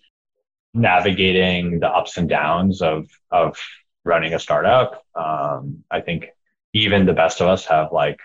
[0.75, 3.59] Navigating the ups and downs of of
[4.05, 5.05] running a startup.
[5.15, 6.29] Um, I think
[6.73, 8.19] even the best of us have like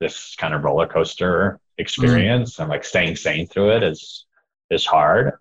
[0.00, 2.60] this kind of roller coaster experience mm.
[2.60, 4.26] and like staying sane through it is
[4.70, 5.32] is hard.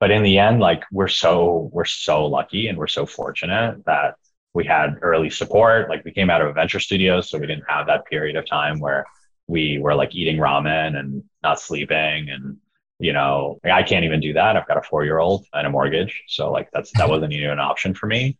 [0.00, 4.16] But in the end like we're so we're so lucky and we're so fortunate that
[4.52, 5.88] we had early support.
[5.88, 8.46] Like we came out of a venture studio so we didn't have that period of
[8.46, 9.04] time where
[9.46, 12.56] we were like eating ramen and not sleeping and
[13.00, 14.56] you know like i can't even do that.
[14.56, 16.24] I've got a four year old and a mortgage.
[16.28, 18.38] So like that's that wasn't even an option for me.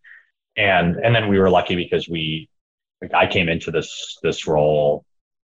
[0.56, 2.48] And and then we were lucky because we
[3.00, 5.04] like i came into this this role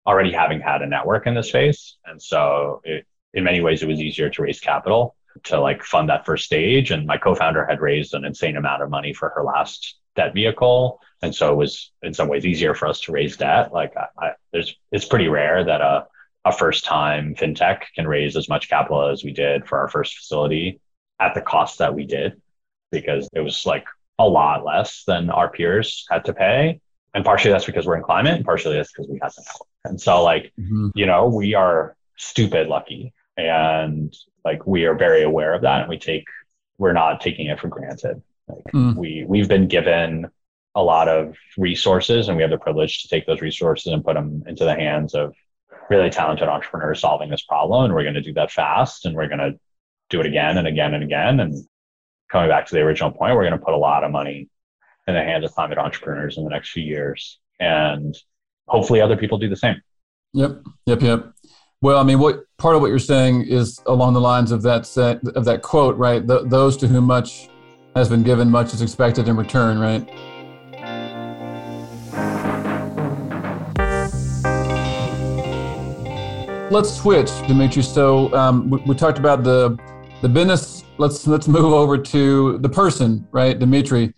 [0.08, 1.98] already having had a network in the space.
[2.06, 6.10] And so it, in many ways, it was easier to raise capital to like fund
[6.10, 6.91] that first stage.
[6.91, 11.00] And my co-founder had raised an insane amount of money for her last debt vehicle.
[11.22, 13.74] And so it was in some ways easier for us to raise debt.
[13.74, 16.08] Like I, I, there's, it's pretty rare that a,
[16.46, 20.15] a first time fintech can raise as much capital as we did for our first
[20.15, 20.80] facility
[21.20, 22.41] at the cost that we did,
[22.91, 23.86] because it was like
[24.17, 26.80] a lot less than our peers had to pay.
[27.13, 29.67] And partially that's because we're in climate and partially that's because we had the network.
[29.89, 30.89] And so, like, mm-hmm.
[30.95, 35.89] you know, we are stupid lucky and like we are very aware of that and
[35.89, 36.26] we take,
[36.78, 38.21] we're not taking it for granted.
[38.47, 38.95] Like, mm.
[38.95, 40.28] we, we've been given
[40.73, 44.13] a lot of resources and we have the privilege to take those resources and put
[44.13, 45.36] them into the hands of
[45.89, 47.86] really talented entrepreneurs solving this problem.
[47.86, 49.60] And we're going to do that fast and we're going to
[50.10, 51.39] do it again and again and again.
[51.39, 51.68] And
[52.32, 54.49] coming back to the original point, we're going to put a lot of money
[55.07, 57.39] in the hands of climate entrepreneurs in the next few years.
[57.59, 58.16] And
[58.68, 59.82] hopefully other people do the same.
[60.34, 61.34] Yep, yep, yep.
[61.82, 64.86] Well, I mean, what part of what you're saying is along the lines of that
[64.86, 66.26] set, of that quote, right?
[66.26, 67.49] The, those to whom much
[67.95, 70.07] has been given, much is expected in return, right?
[76.70, 77.82] Let's switch, Dmitry.
[77.82, 79.78] So um, we, we talked about the
[80.22, 80.84] the business.
[80.97, 84.13] Let's let's move over to the person, right, Dmitry.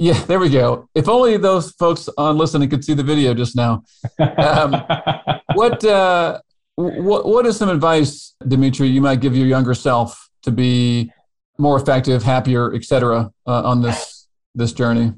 [0.00, 0.88] Yeah, there we go.
[0.94, 3.84] If only those folks on listening could see the video just now.
[4.18, 4.72] Um,
[5.52, 6.40] what uh,
[6.76, 11.12] what what is some advice, Dmitry, you might give your younger self to be
[11.58, 15.12] more effective, happier, et cetera, uh, on this this journey?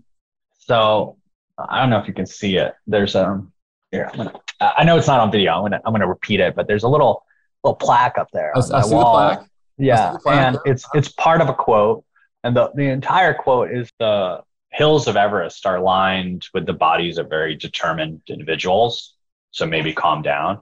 [0.59, 1.17] So
[1.57, 2.75] I don't know if you can see it.
[2.89, 3.53] There's um
[3.93, 4.11] here.
[4.13, 5.53] I'm gonna, I know it's not on video.
[5.53, 7.25] I'm gonna I'm gonna repeat it, but there's a little
[7.63, 8.51] little plaque up there.
[8.57, 9.17] I, I see wall.
[9.17, 9.49] the plaque.
[9.79, 10.37] Yeah, the plaque.
[10.45, 12.05] and it's it's part of a quote,
[12.43, 14.43] and the the entire quote is the
[14.73, 19.15] hills of Everest are lined with the bodies of very determined individuals.
[19.51, 20.61] So maybe calm down.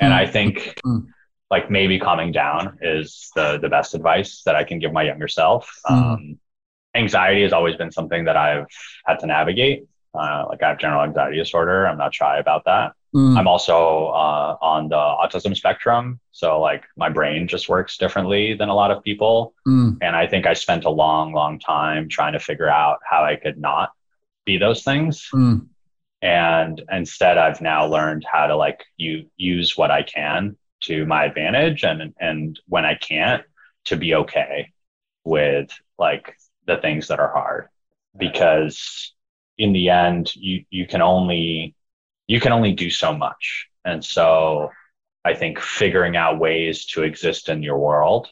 [0.00, 0.12] And.
[0.12, 1.06] I think mm.
[1.50, 5.28] like maybe calming down is the the best advice that I can give my younger
[5.28, 5.80] self.
[5.86, 5.92] Mm.
[5.92, 6.38] Um,
[6.94, 8.66] anxiety has always been something that I've
[9.06, 9.86] had to navigate.
[10.14, 11.86] Uh, like I have general anxiety disorder.
[11.86, 12.92] I'm not shy about that.
[13.14, 13.38] Mm.
[13.38, 16.18] I'm also uh, on the autism spectrum.
[16.32, 19.54] So, like, my brain just works differently than a lot of people.
[19.66, 19.98] Mm.
[20.02, 23.36] And I think I spent a long, long time trying to figure out how I
[23.36, 23.92] could not
[24.44, 25.28] be those things.
[25.32, 25.68] Mm.
[26.22, 31.24] And instead, I've now learned how to like you use what I can to my
[31.24, 33.44] advantage, and and when I can't,
[33.86, 34.72] to be okay
[35.22, 36.36] with like
[36.66, 37.68] the things that are hard,
[38.16, 39.12] because
[39.58, 41.74] in the end, you you can only
[42.26, 43.68] you can only do so much.
[43.84, 44.70] And so
[45.24, 48.28] I think figuring out ways to exist in your world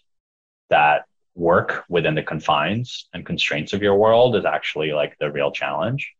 [0.70, 5.50] that work within the confines and constraints of your world is actually like the real
[5.50, 6.12] challenge.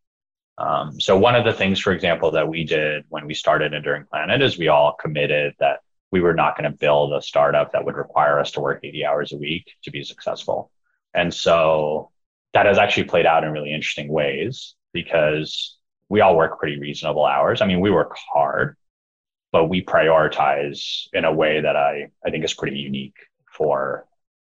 [0.58, 4.06] Um, so one of the things, for example, that we did when we started Enduring
[4.10, 7.84] Planet is we all committed that we were not going to build a startup that
[7.84, 10.70] would require us to work 80 hours a week to be successful.
[11.14, 12.10] And so
[12.52, 15.78] that has actually played out in really interesting ways because
[16.12, 17.62] we all work pretty reasonable hours.
[17.62, 18.76] I mean, we work hard,
[19.50, 23.16] but we prioritize in a way that I, I think is pretty unique
[23.50, 24.06] for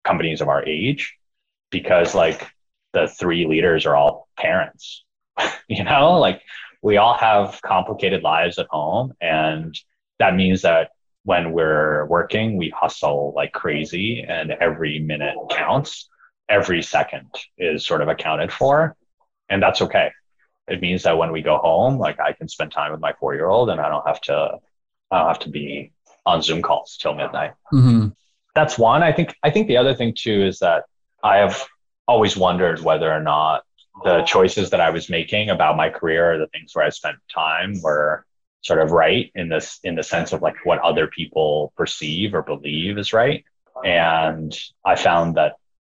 [0.05, 1.17] companies of our age
[1.69, 2.47] because like
[2.93, 5.03] the three leaders are all parents,
[5.67, 6.41] you know, like
[6.81, 9.11] we all have complicated lives at home.
[9.19, 9.77] And
[10.17, 10.91] that means that
[11.25, 16.07] when we're working, we hustle like crazy and every minute counts.
[16.47, 18.95] Every second is sort of accounted for.
[19.49, 20.11] And that's okay
[20.69, 23.35] it means that when we go home, like I can spend time with my four
[23.35, 24.59] year old and I don't have to,
[25.11, 25.91] I don't have to be
[26.25, 27.53] on Zoom calls till midnight.
[27.73, 28.09] Mm-hmm.
[28.55, 29.03] That's one.
[29.03, 30.85] I think, I think the other thing too is that
[31.23, 31.65] I have
[32.07, 33.63] always wondered whether or not
[34.03, 37.17] the choices that I was making about my career, or the things where I spent
[37.33, 38.25] time were
[38.61, 42.41] sort of right in this, in the sense of like what other people perceive or
[42.41, 43.43] believe is right.
[43.83, 45.55] And I found that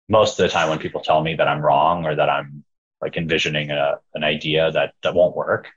[0.09, 2.63] most of the time when people tell me that I'm wrong or that I'm
[3.03, 5.67] like envisioning a, an idea that that won't work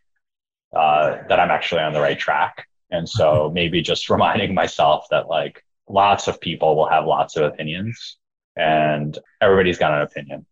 [0.74, 3.54] uh, that i'm actually on the right track and so mm-hmm.
[3.54, 8.18] maybe just reminding myself that like lots of people will have lots of opinions
[8.56, 10.46] and everybody's got an opinion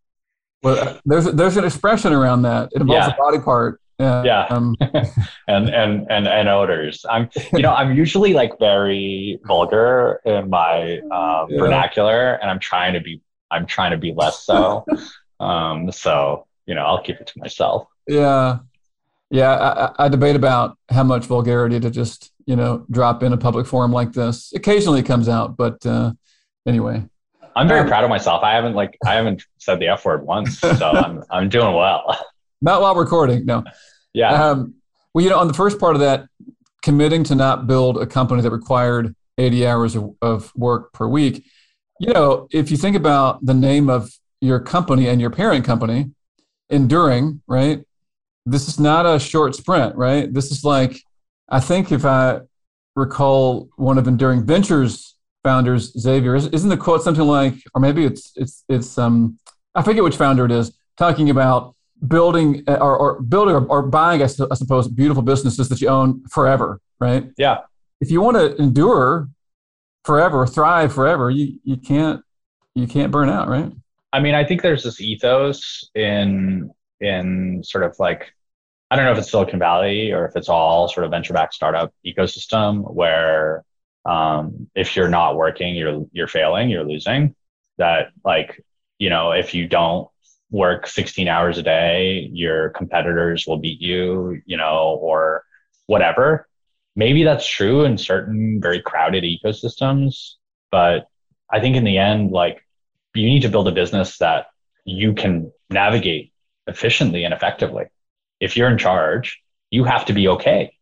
[0.62, 3.14] well there's there's an expression around that it involves yeah.
[3.14, 4.46] a body part yeah, yeah.
[4.50, 4.74] Um.
[5.48, 10.98] and and and and odors i'm you know i'm usually like very vulgar in my
[11.12, 11.60] um, yeah.
[11.60, 13.20] vernacular and i'm trying to be
[13.52, 14.84] i'm trying to be less so
[15.40, 17.86] um so you know, I'll keep it to myself.
[18.06, 18.58] Yeah.
[19.30, 19.92] Yeah.
[19.98, 23.66] I, I debate about how much vulgarity to just, you know, drop in a public
[23.66, 24.52] forum like this.
[24.54, 26.12] Occasionally it comes out, but uh,
[26.66, 27.04] anyway.
[27.56, 28.42] I'm very um, proud of myself.
[28.42, 32.18] I haven't like I haven't said the F word once, so I'm I'm doing well.
[32.60, 33.62] Not while recording, no.
[34.12, 34.32] Yeah.
[34.32, 34.74] Um,
[35.12, 36.26] well, you know, on the first part of that,
[36.82, 41.44] committing to not build a company that required 80 hours of, of work per week,
[42.00, 44.10] you know, if you think about the name of
[44.40, 46.10] your company and your parent company,
[46.74, 47.84] enduring, right?
[48.46, 50.32] This is not a short sprint, right?
[50.32, 51.00] This is like,
[51.48, 52.40] I think if I
[52.96, 58.32] recall one of Enduring Ventures founders, Xavier, isn't the quote something like, or maybe it's
[58.36, 59.38] it's it's um
[59.74, 61.74] I forget which founder it is, talking about
[62.06, 65.88] building uh, or, or building or, or buying, I, I suppose, beautiful businesses that you
[65.88, 67.30] own forever, right?
[67.36, 67.60] Yeah.
[68.00, 69.28] If you want to endure
[70.04, 72.22] forever, thrive forever, you you can't
[72.74, 73.72] you can't burn out, right?
[74.14, 78.32] I mean, I think there's this ethos in in sort of like
[78.88, 81.54] I don't know if it's Silicon Valley or if it's all sort of venture backed
[81.54, 83.64] startup ecosystem where
[84.04, 87.34] um, if you're not working, you're you're failing, you're losing.
[87.78, 88.64] That like
[88.98, 90.08] you know if you don't
[90.48, 95.42] work 16 hours a day, your competitors will beat you, you know, or
[95.86, 96.46] whatever.
[96.94, 100.34] Maybe that's true in certain very crowded ecosystems,
[100.70, 101.08] but
[101.50, 102.64] I think in the end, like
[103.14, 104.46] you need to build a business that
[104.84, 106.32] you can navigate
[106.66, 107.86] efficiently and effectively.
[108.40, 109.40] If you're in charge,
[109.70, 110.72] you have to be okay.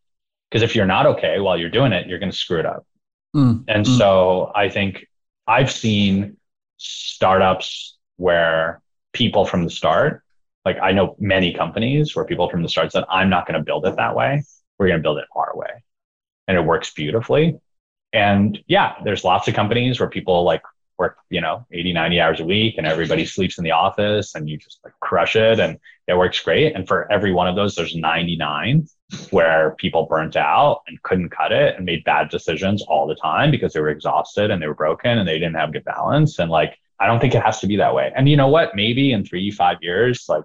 [0.50, 2.86] Because if you're not okay while you're doing it, you're going to screw it up.
[3.34, 3.64] Mm.
[3.68, 3.98] And mm.
[3.98, 5.06] so I think
[5.46, 6.36] I've seen
[6.76, 10.22] startups where people from the start,
[10.64, 13.64] like I know many companies where people from the start said, I'm not going to
[13.64, 14.44] build it that way.
[14.78, 15.84] We're going to build it our way.
[16.48, 17.58] And it works beautifully.
[18.12, 20.62] And yeah, there's lots of companies where people like
[20.99, 24.49] work, you know, 80, 90 hours a week and everybody sleeps in the office and
[24.49, 26.74] you just like crush it and it works great.
[26.74, 28.86] And for every one of those, there's 99
[29.30, 33.51] where people burnt out and couldn't cut it and made bad decisions all the time
[33.51, 36.38] because they were exhausted and they were broken and they didn't have good balance.
[36.38, 38.12] And like, I don't think it has to be that way.
[38.14, 38.74] And you know what?
[38.74, 40.45] Maybe in three, five years, like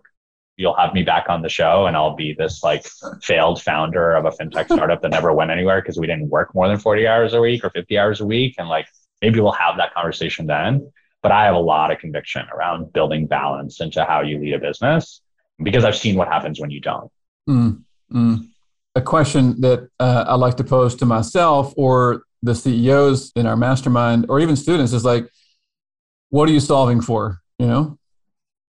[0.58, 2.86] you'll have me back on the show and I'll be this like
[3.22, 6.68] failed founder of a fintech startup that never went anywhere because we didn't work more
[6.68, 8.56] than 40 hours a week or 50 hours a week.
[8.58, 8.88] And like
[9.22, 10.92] maybe we'll have that conversation then.
[11.24, 14.60] But I have a lot of conviction around building balance into how you lead a
[14.60, 15.22] business
[15.62, 17.12] because I've seen what happens when you don't.
[17.50, 18.48] Mm, mm.
[18.96, 23.58] A question that uh, I like to pose to myself or the CEOs in our
[23.58, 25.28] mastermind or even students is like,
[26.30, 27.40] what are you solving for?
[27.58, 28.00] You know,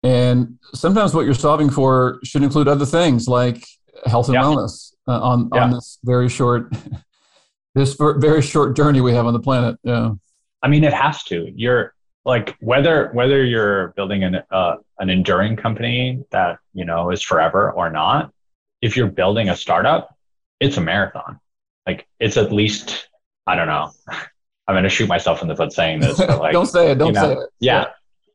[0.02, 3.64] and sometimes what you're solving for should include other things like
[4.06, 4.42] health and yeah.
[4.42, 5.64] wellness uh, on, yeah.
[5.64, 6.72] on this very short,
[7.74, 9.76] this very short journey we have on the planet.
[9.82, 10.12] Yeah.
[10.62, 11.50] I mean, it has to.
[11.54, 11.94] You're
[12.24, 17.72] like whether whether you're building an uh, an enduring company that you know is forever
[17.72, 18.32] or not.
[18.82, 20.14] If you're building a startup,
[20.60, 21.40] it's a marathon.
[21.86, 23.08] Like it's at least
[23.46, 23.90] I don't know.
[24.68, 26.18] I'm going to shoot myself in the foot saying this.
[26.18, 26.98] But like, don't say it.
[26.98, 27.48] Don't you know, say it.
[27.58, 27.86] Yeah, yeah,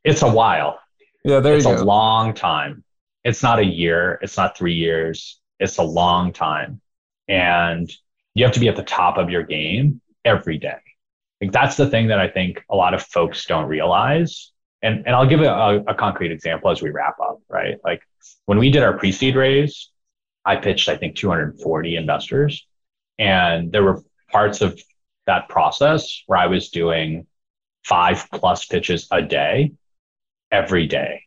[0.04, 0.80] it's a while.
[1.24, 1.74] Yeah, there it's you go.
[1.74, 2.84] It's a long time.
[3.24, 4.18] It's not a year.
[4.24, 5.40] It's not three years.
[5.60, 6.82] It's a long time,
[7.28, 7.90] and
[8.34, 10.80] you have to be at the top of your game every day.
[11.52, 14.52] That's the thing that I think a lot of folks don't realize.
[14.82, 17.40] And and I'll give a, a concrete example as we wrap up.
[17.50, 18.02] Right, like
[18.46, 19.90] when we did our pre-seed raise,
[20.46, 22.68] I pitched I think 240 investors,
[23.18, 24.80] and there were parts of
[25.26, 27.28] that process where I was doing
[27.84, 29.74] five plus pitches a day
[30.52, 31.24] every day.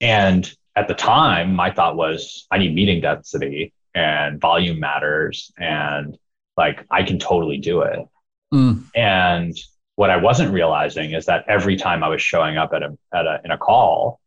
[0.00, 6.16] And at the time, my thought was I need meeting density and volume matters and
[6.56, 8.00] like I can totally do it.
[8.52, 8.84] Mm.
[8.94, 9.56] And
[9.96, 13.26] what I wasn't realizing is that every time I was showing up at a, at
[13.26, 14.20] a in a call,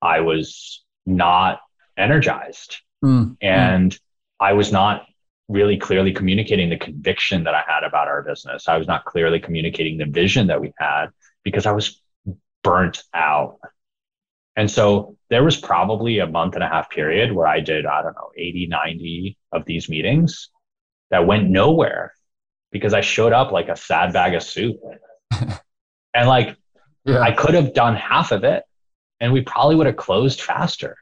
[0.00, 1.60] I was not
[1.96, 2.78] energized.
[3.04, 3.36] Mm.
[3.40, 3.98] And mm.
[4.40, 5.06] I was not
[5.48, 8.68] really clearly communicating the conviction that I had about our business.
[8.68, 11.06] I was not clearly communicating the vision that we had
[11.44, 12.00] because I was
[12.62, 13.58] burnt out.
[14.56, 18.02] And so there was probably a month and a half period where I did, I
[18.02, 20.50] don't know, 80, 90 of these meetings
[21.10, 22.12] that went nowhere
[22.76, 24.76] because I showed up like a sad bag of soup.
[25.32, 26.56] and like,
[27.04, 27.20] yeah.
[27.20, 28.64] I could have done half of it
[29.20, 30.96] and we probably would have closed faster.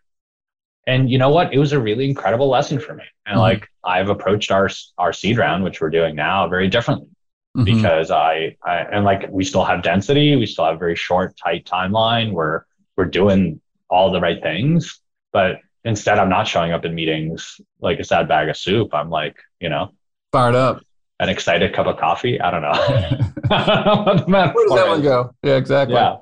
[0.86, 1.52] And you know what?
[1.54, 3.04] It was a really incredible lesson for me.
[3.26, 3.40] And mm-hmm.
[3.40, 4.68] like, I've approached our,
[4.98, 7.08] our seed round, which we're doing now, very differently.
[7.56, 7.64] Mm-hmm.
[7.64, 11.64] Because I, I and like we still have density, we still have very short, tight
[11.64, 12.32] timeline.
[12.32, 12.62] We're
[12.96, 15.00] we're doing all the right things,
[15.32, 18.92] but instead I'm not showing up in meetings like a sad bag of soup.
[18.92, 19.92] I'm like, you know,
[20.32, 20.82] fired up,
[21.20, 22.40] an excited cup of coffee.
[22.40, 22.72] I don't know.
[24.26, 25.34] Where does that one go?
[25.42, 25.96] Yeah, exactly.
[25.96, 26.16] Yeah.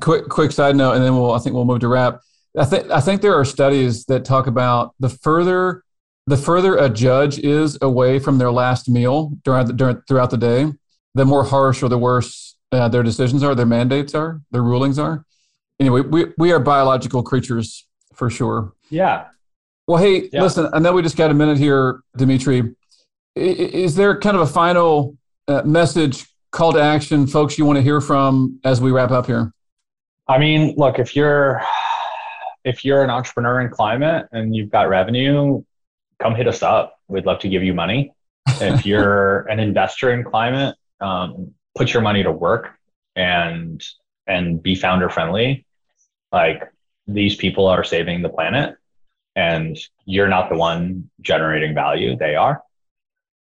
[0.00, 2.20] Quick, quick side note, and then we'll, I think we'll move to wrap.
[2.58, 5.84] I think, I think there are studies that talk about the further,
[6.26, 10.36] the further a judge is away from their last meal during the, during, throughout the
[10.36, 10.72] day,
[11.14, 14.98] the more harsh or the worse uh, their decisions are, their mandates are, their rulings
[14.98, 15.24] are
[15.80, 18.72] anyway, we, we are biological creatures for sure.
[18.90, 19.26] Yeah.
[19.86, 20.42] Well, hey, yeah.
[20.42, 22.74] listen, I know we just got a minute here, Dmitry.
[23.36, 25.16] Is there kind of a final
[25.48, 29.26] uh, message, call to action, folks you want to hear from as we wrap up
[29.26, 29.52] here?
[30.28, 31.62] I mean, look, if you're
[32.64, 35.62] if you're an entrepreneur in climate and you've got revenue,
[36.18, 36.98] come hit us up.
[37.08, 38.12] We'd love to give you money.
[38.46, 42.70] if you're an investor in climate, um, put your money to work
[43.16, 43.82] and
[44.26, 45.66] and be founder friendly,
[46.32, 46.62] like
[47.06, 48.76] these people are saving the planet
[49.36, 49.76] and
[50.06, 52.62] you're not the one generating value, they are.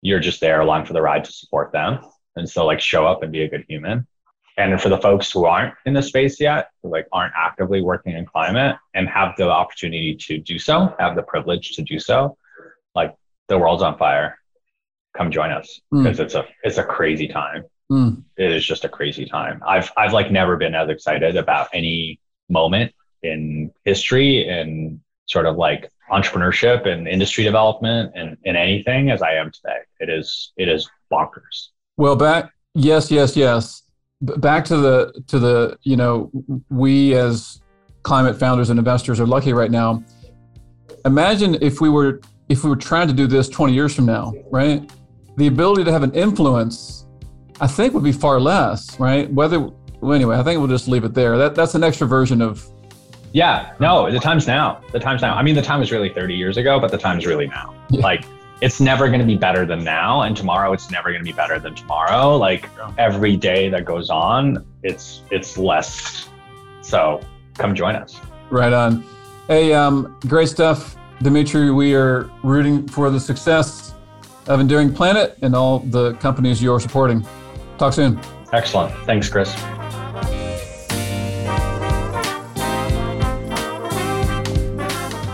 [0.02, 2.00] You're just there along for the ride to support them.
[2.36, 4.08] And so like show up and be a good human.
[4.58, 8.14] And for the folks who aren't in the space yet, who like aren't actively working
[8.14, 12.38] in climate and have the opportunity to do so, have the privilege to do so,
[12.94, 13.16] like
[13.48, 14.38] the world's on fire.
[15.16, 16.24] Come join us because mm.
[16.24, 17.66] it's a it's a crazy time.
[17.92, 18.24] Mm.
[18.38, 19.62] It is just a crazy time.
[19.68, 22.94] I've I've like never been as excited about any moment
[23.24, 29.34] in history and sort of like entrepreneurship and industry development and in anything as I
[29.34, 29.80] am today.
[30.00, 31.70] It is it is bonkers.
[31.98, 33.84] Well, back yes, yes, yes.
[34.22, 36.32] Back to the to the you know
[36.70, 37.62] we as
[38.04, 40.04] climate founders and investors are lucky right now.
[41.06, 44.34] Imagine if we were if we were trying to do this 20 years from now,
[44.52, 44.92] right?
[45.38, 47.02] The ability to have an influence
[47.62, 49.32] I think would be far less, right?
[49.32, 49.60] Whether
[50.02, 51.38] well, anyway, I think we'll just leave it there.
[51.38, 52.68] That that's an extra version of.
[53.34, 54.82] Yeah, no, the time's now.
[54.92, 55.36] The time's now.
[55.36, 57.74] I mean, the time is really 30 years ago, but the time's really now.
[57.90, 58.26] Like
[58.62, 61.36] it's never going to be better than now and tomorrow it's never going to be
[61.36, 62.38] better than tomorrow.
[62.38, 66.30] Like every day that goes on it's it's less.
[66.82, 67.22] So
[67.56, 68.22] come join us.
[68.50, 69.04] Right on.
[69.48, 70.96] Hey um great stuff.
[71.22, 73.96] Dmitry we are rooting for the success
[74.48, 77.26] of enduring planet and all the companies you're supporting.
[77.80, 78.20] Talk soon.
[78.54, 78.94] Excellent.
[79.06, 79.56] Thanks chris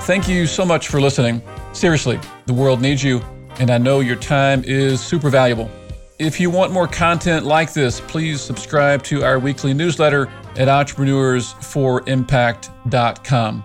[0.07, 1.39] thank you so much for listening
[1.77, 3.21] Seriously, the world needs you,
[3.59, 5.69] and I know your time is super valuable.
[6.17, 13.63] If you want more content like this, please subscribe to our weekly newsletter at entrepreneursforimpact.com.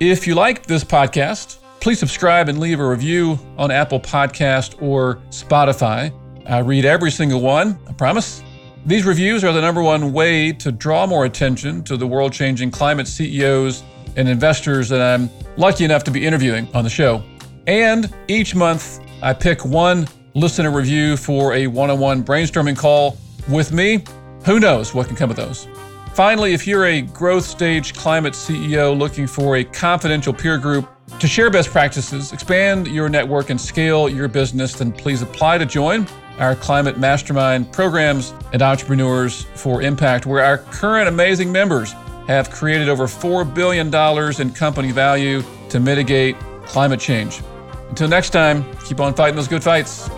[0.00, 5.20] If you like this podcast, please subscribe and leave a review on Apple Podcast or
[5.30, 6.12] Spotify.
[6.48, 8.42] I read every single one, I promise.
[8.86, 12.72] These reviews are the number one way to draw more attention to the world changing
[12.72, 13.84] climate CEOs
[14.16, 17.22] and investors that I'm lucky enough to be interviewing on the show.
[17.66, 23.16] And each month, I pick one listener review for a one on one brainstorming call
[23.48, 24.04] with me.
[24.44, 25.68] Who knows what can come of those?
[26.14, 30.88] Finally, if you're a growth stage climate CEO looking for a confidential peer group
[31.18, 35.64] to share best practices, expand your network, and scale your business, then please apply to
[35.64, 36.06] join
[36.38, 41.94] our climate mastermind programs and entrepreneurs for impact, where our current amazing members
[42.26, 43.92] have created over $4 billion
[44.40, 47.42] in company value to mitigate climate change.
[47.88, 50.08] Until next time, keep on fighting those good fights.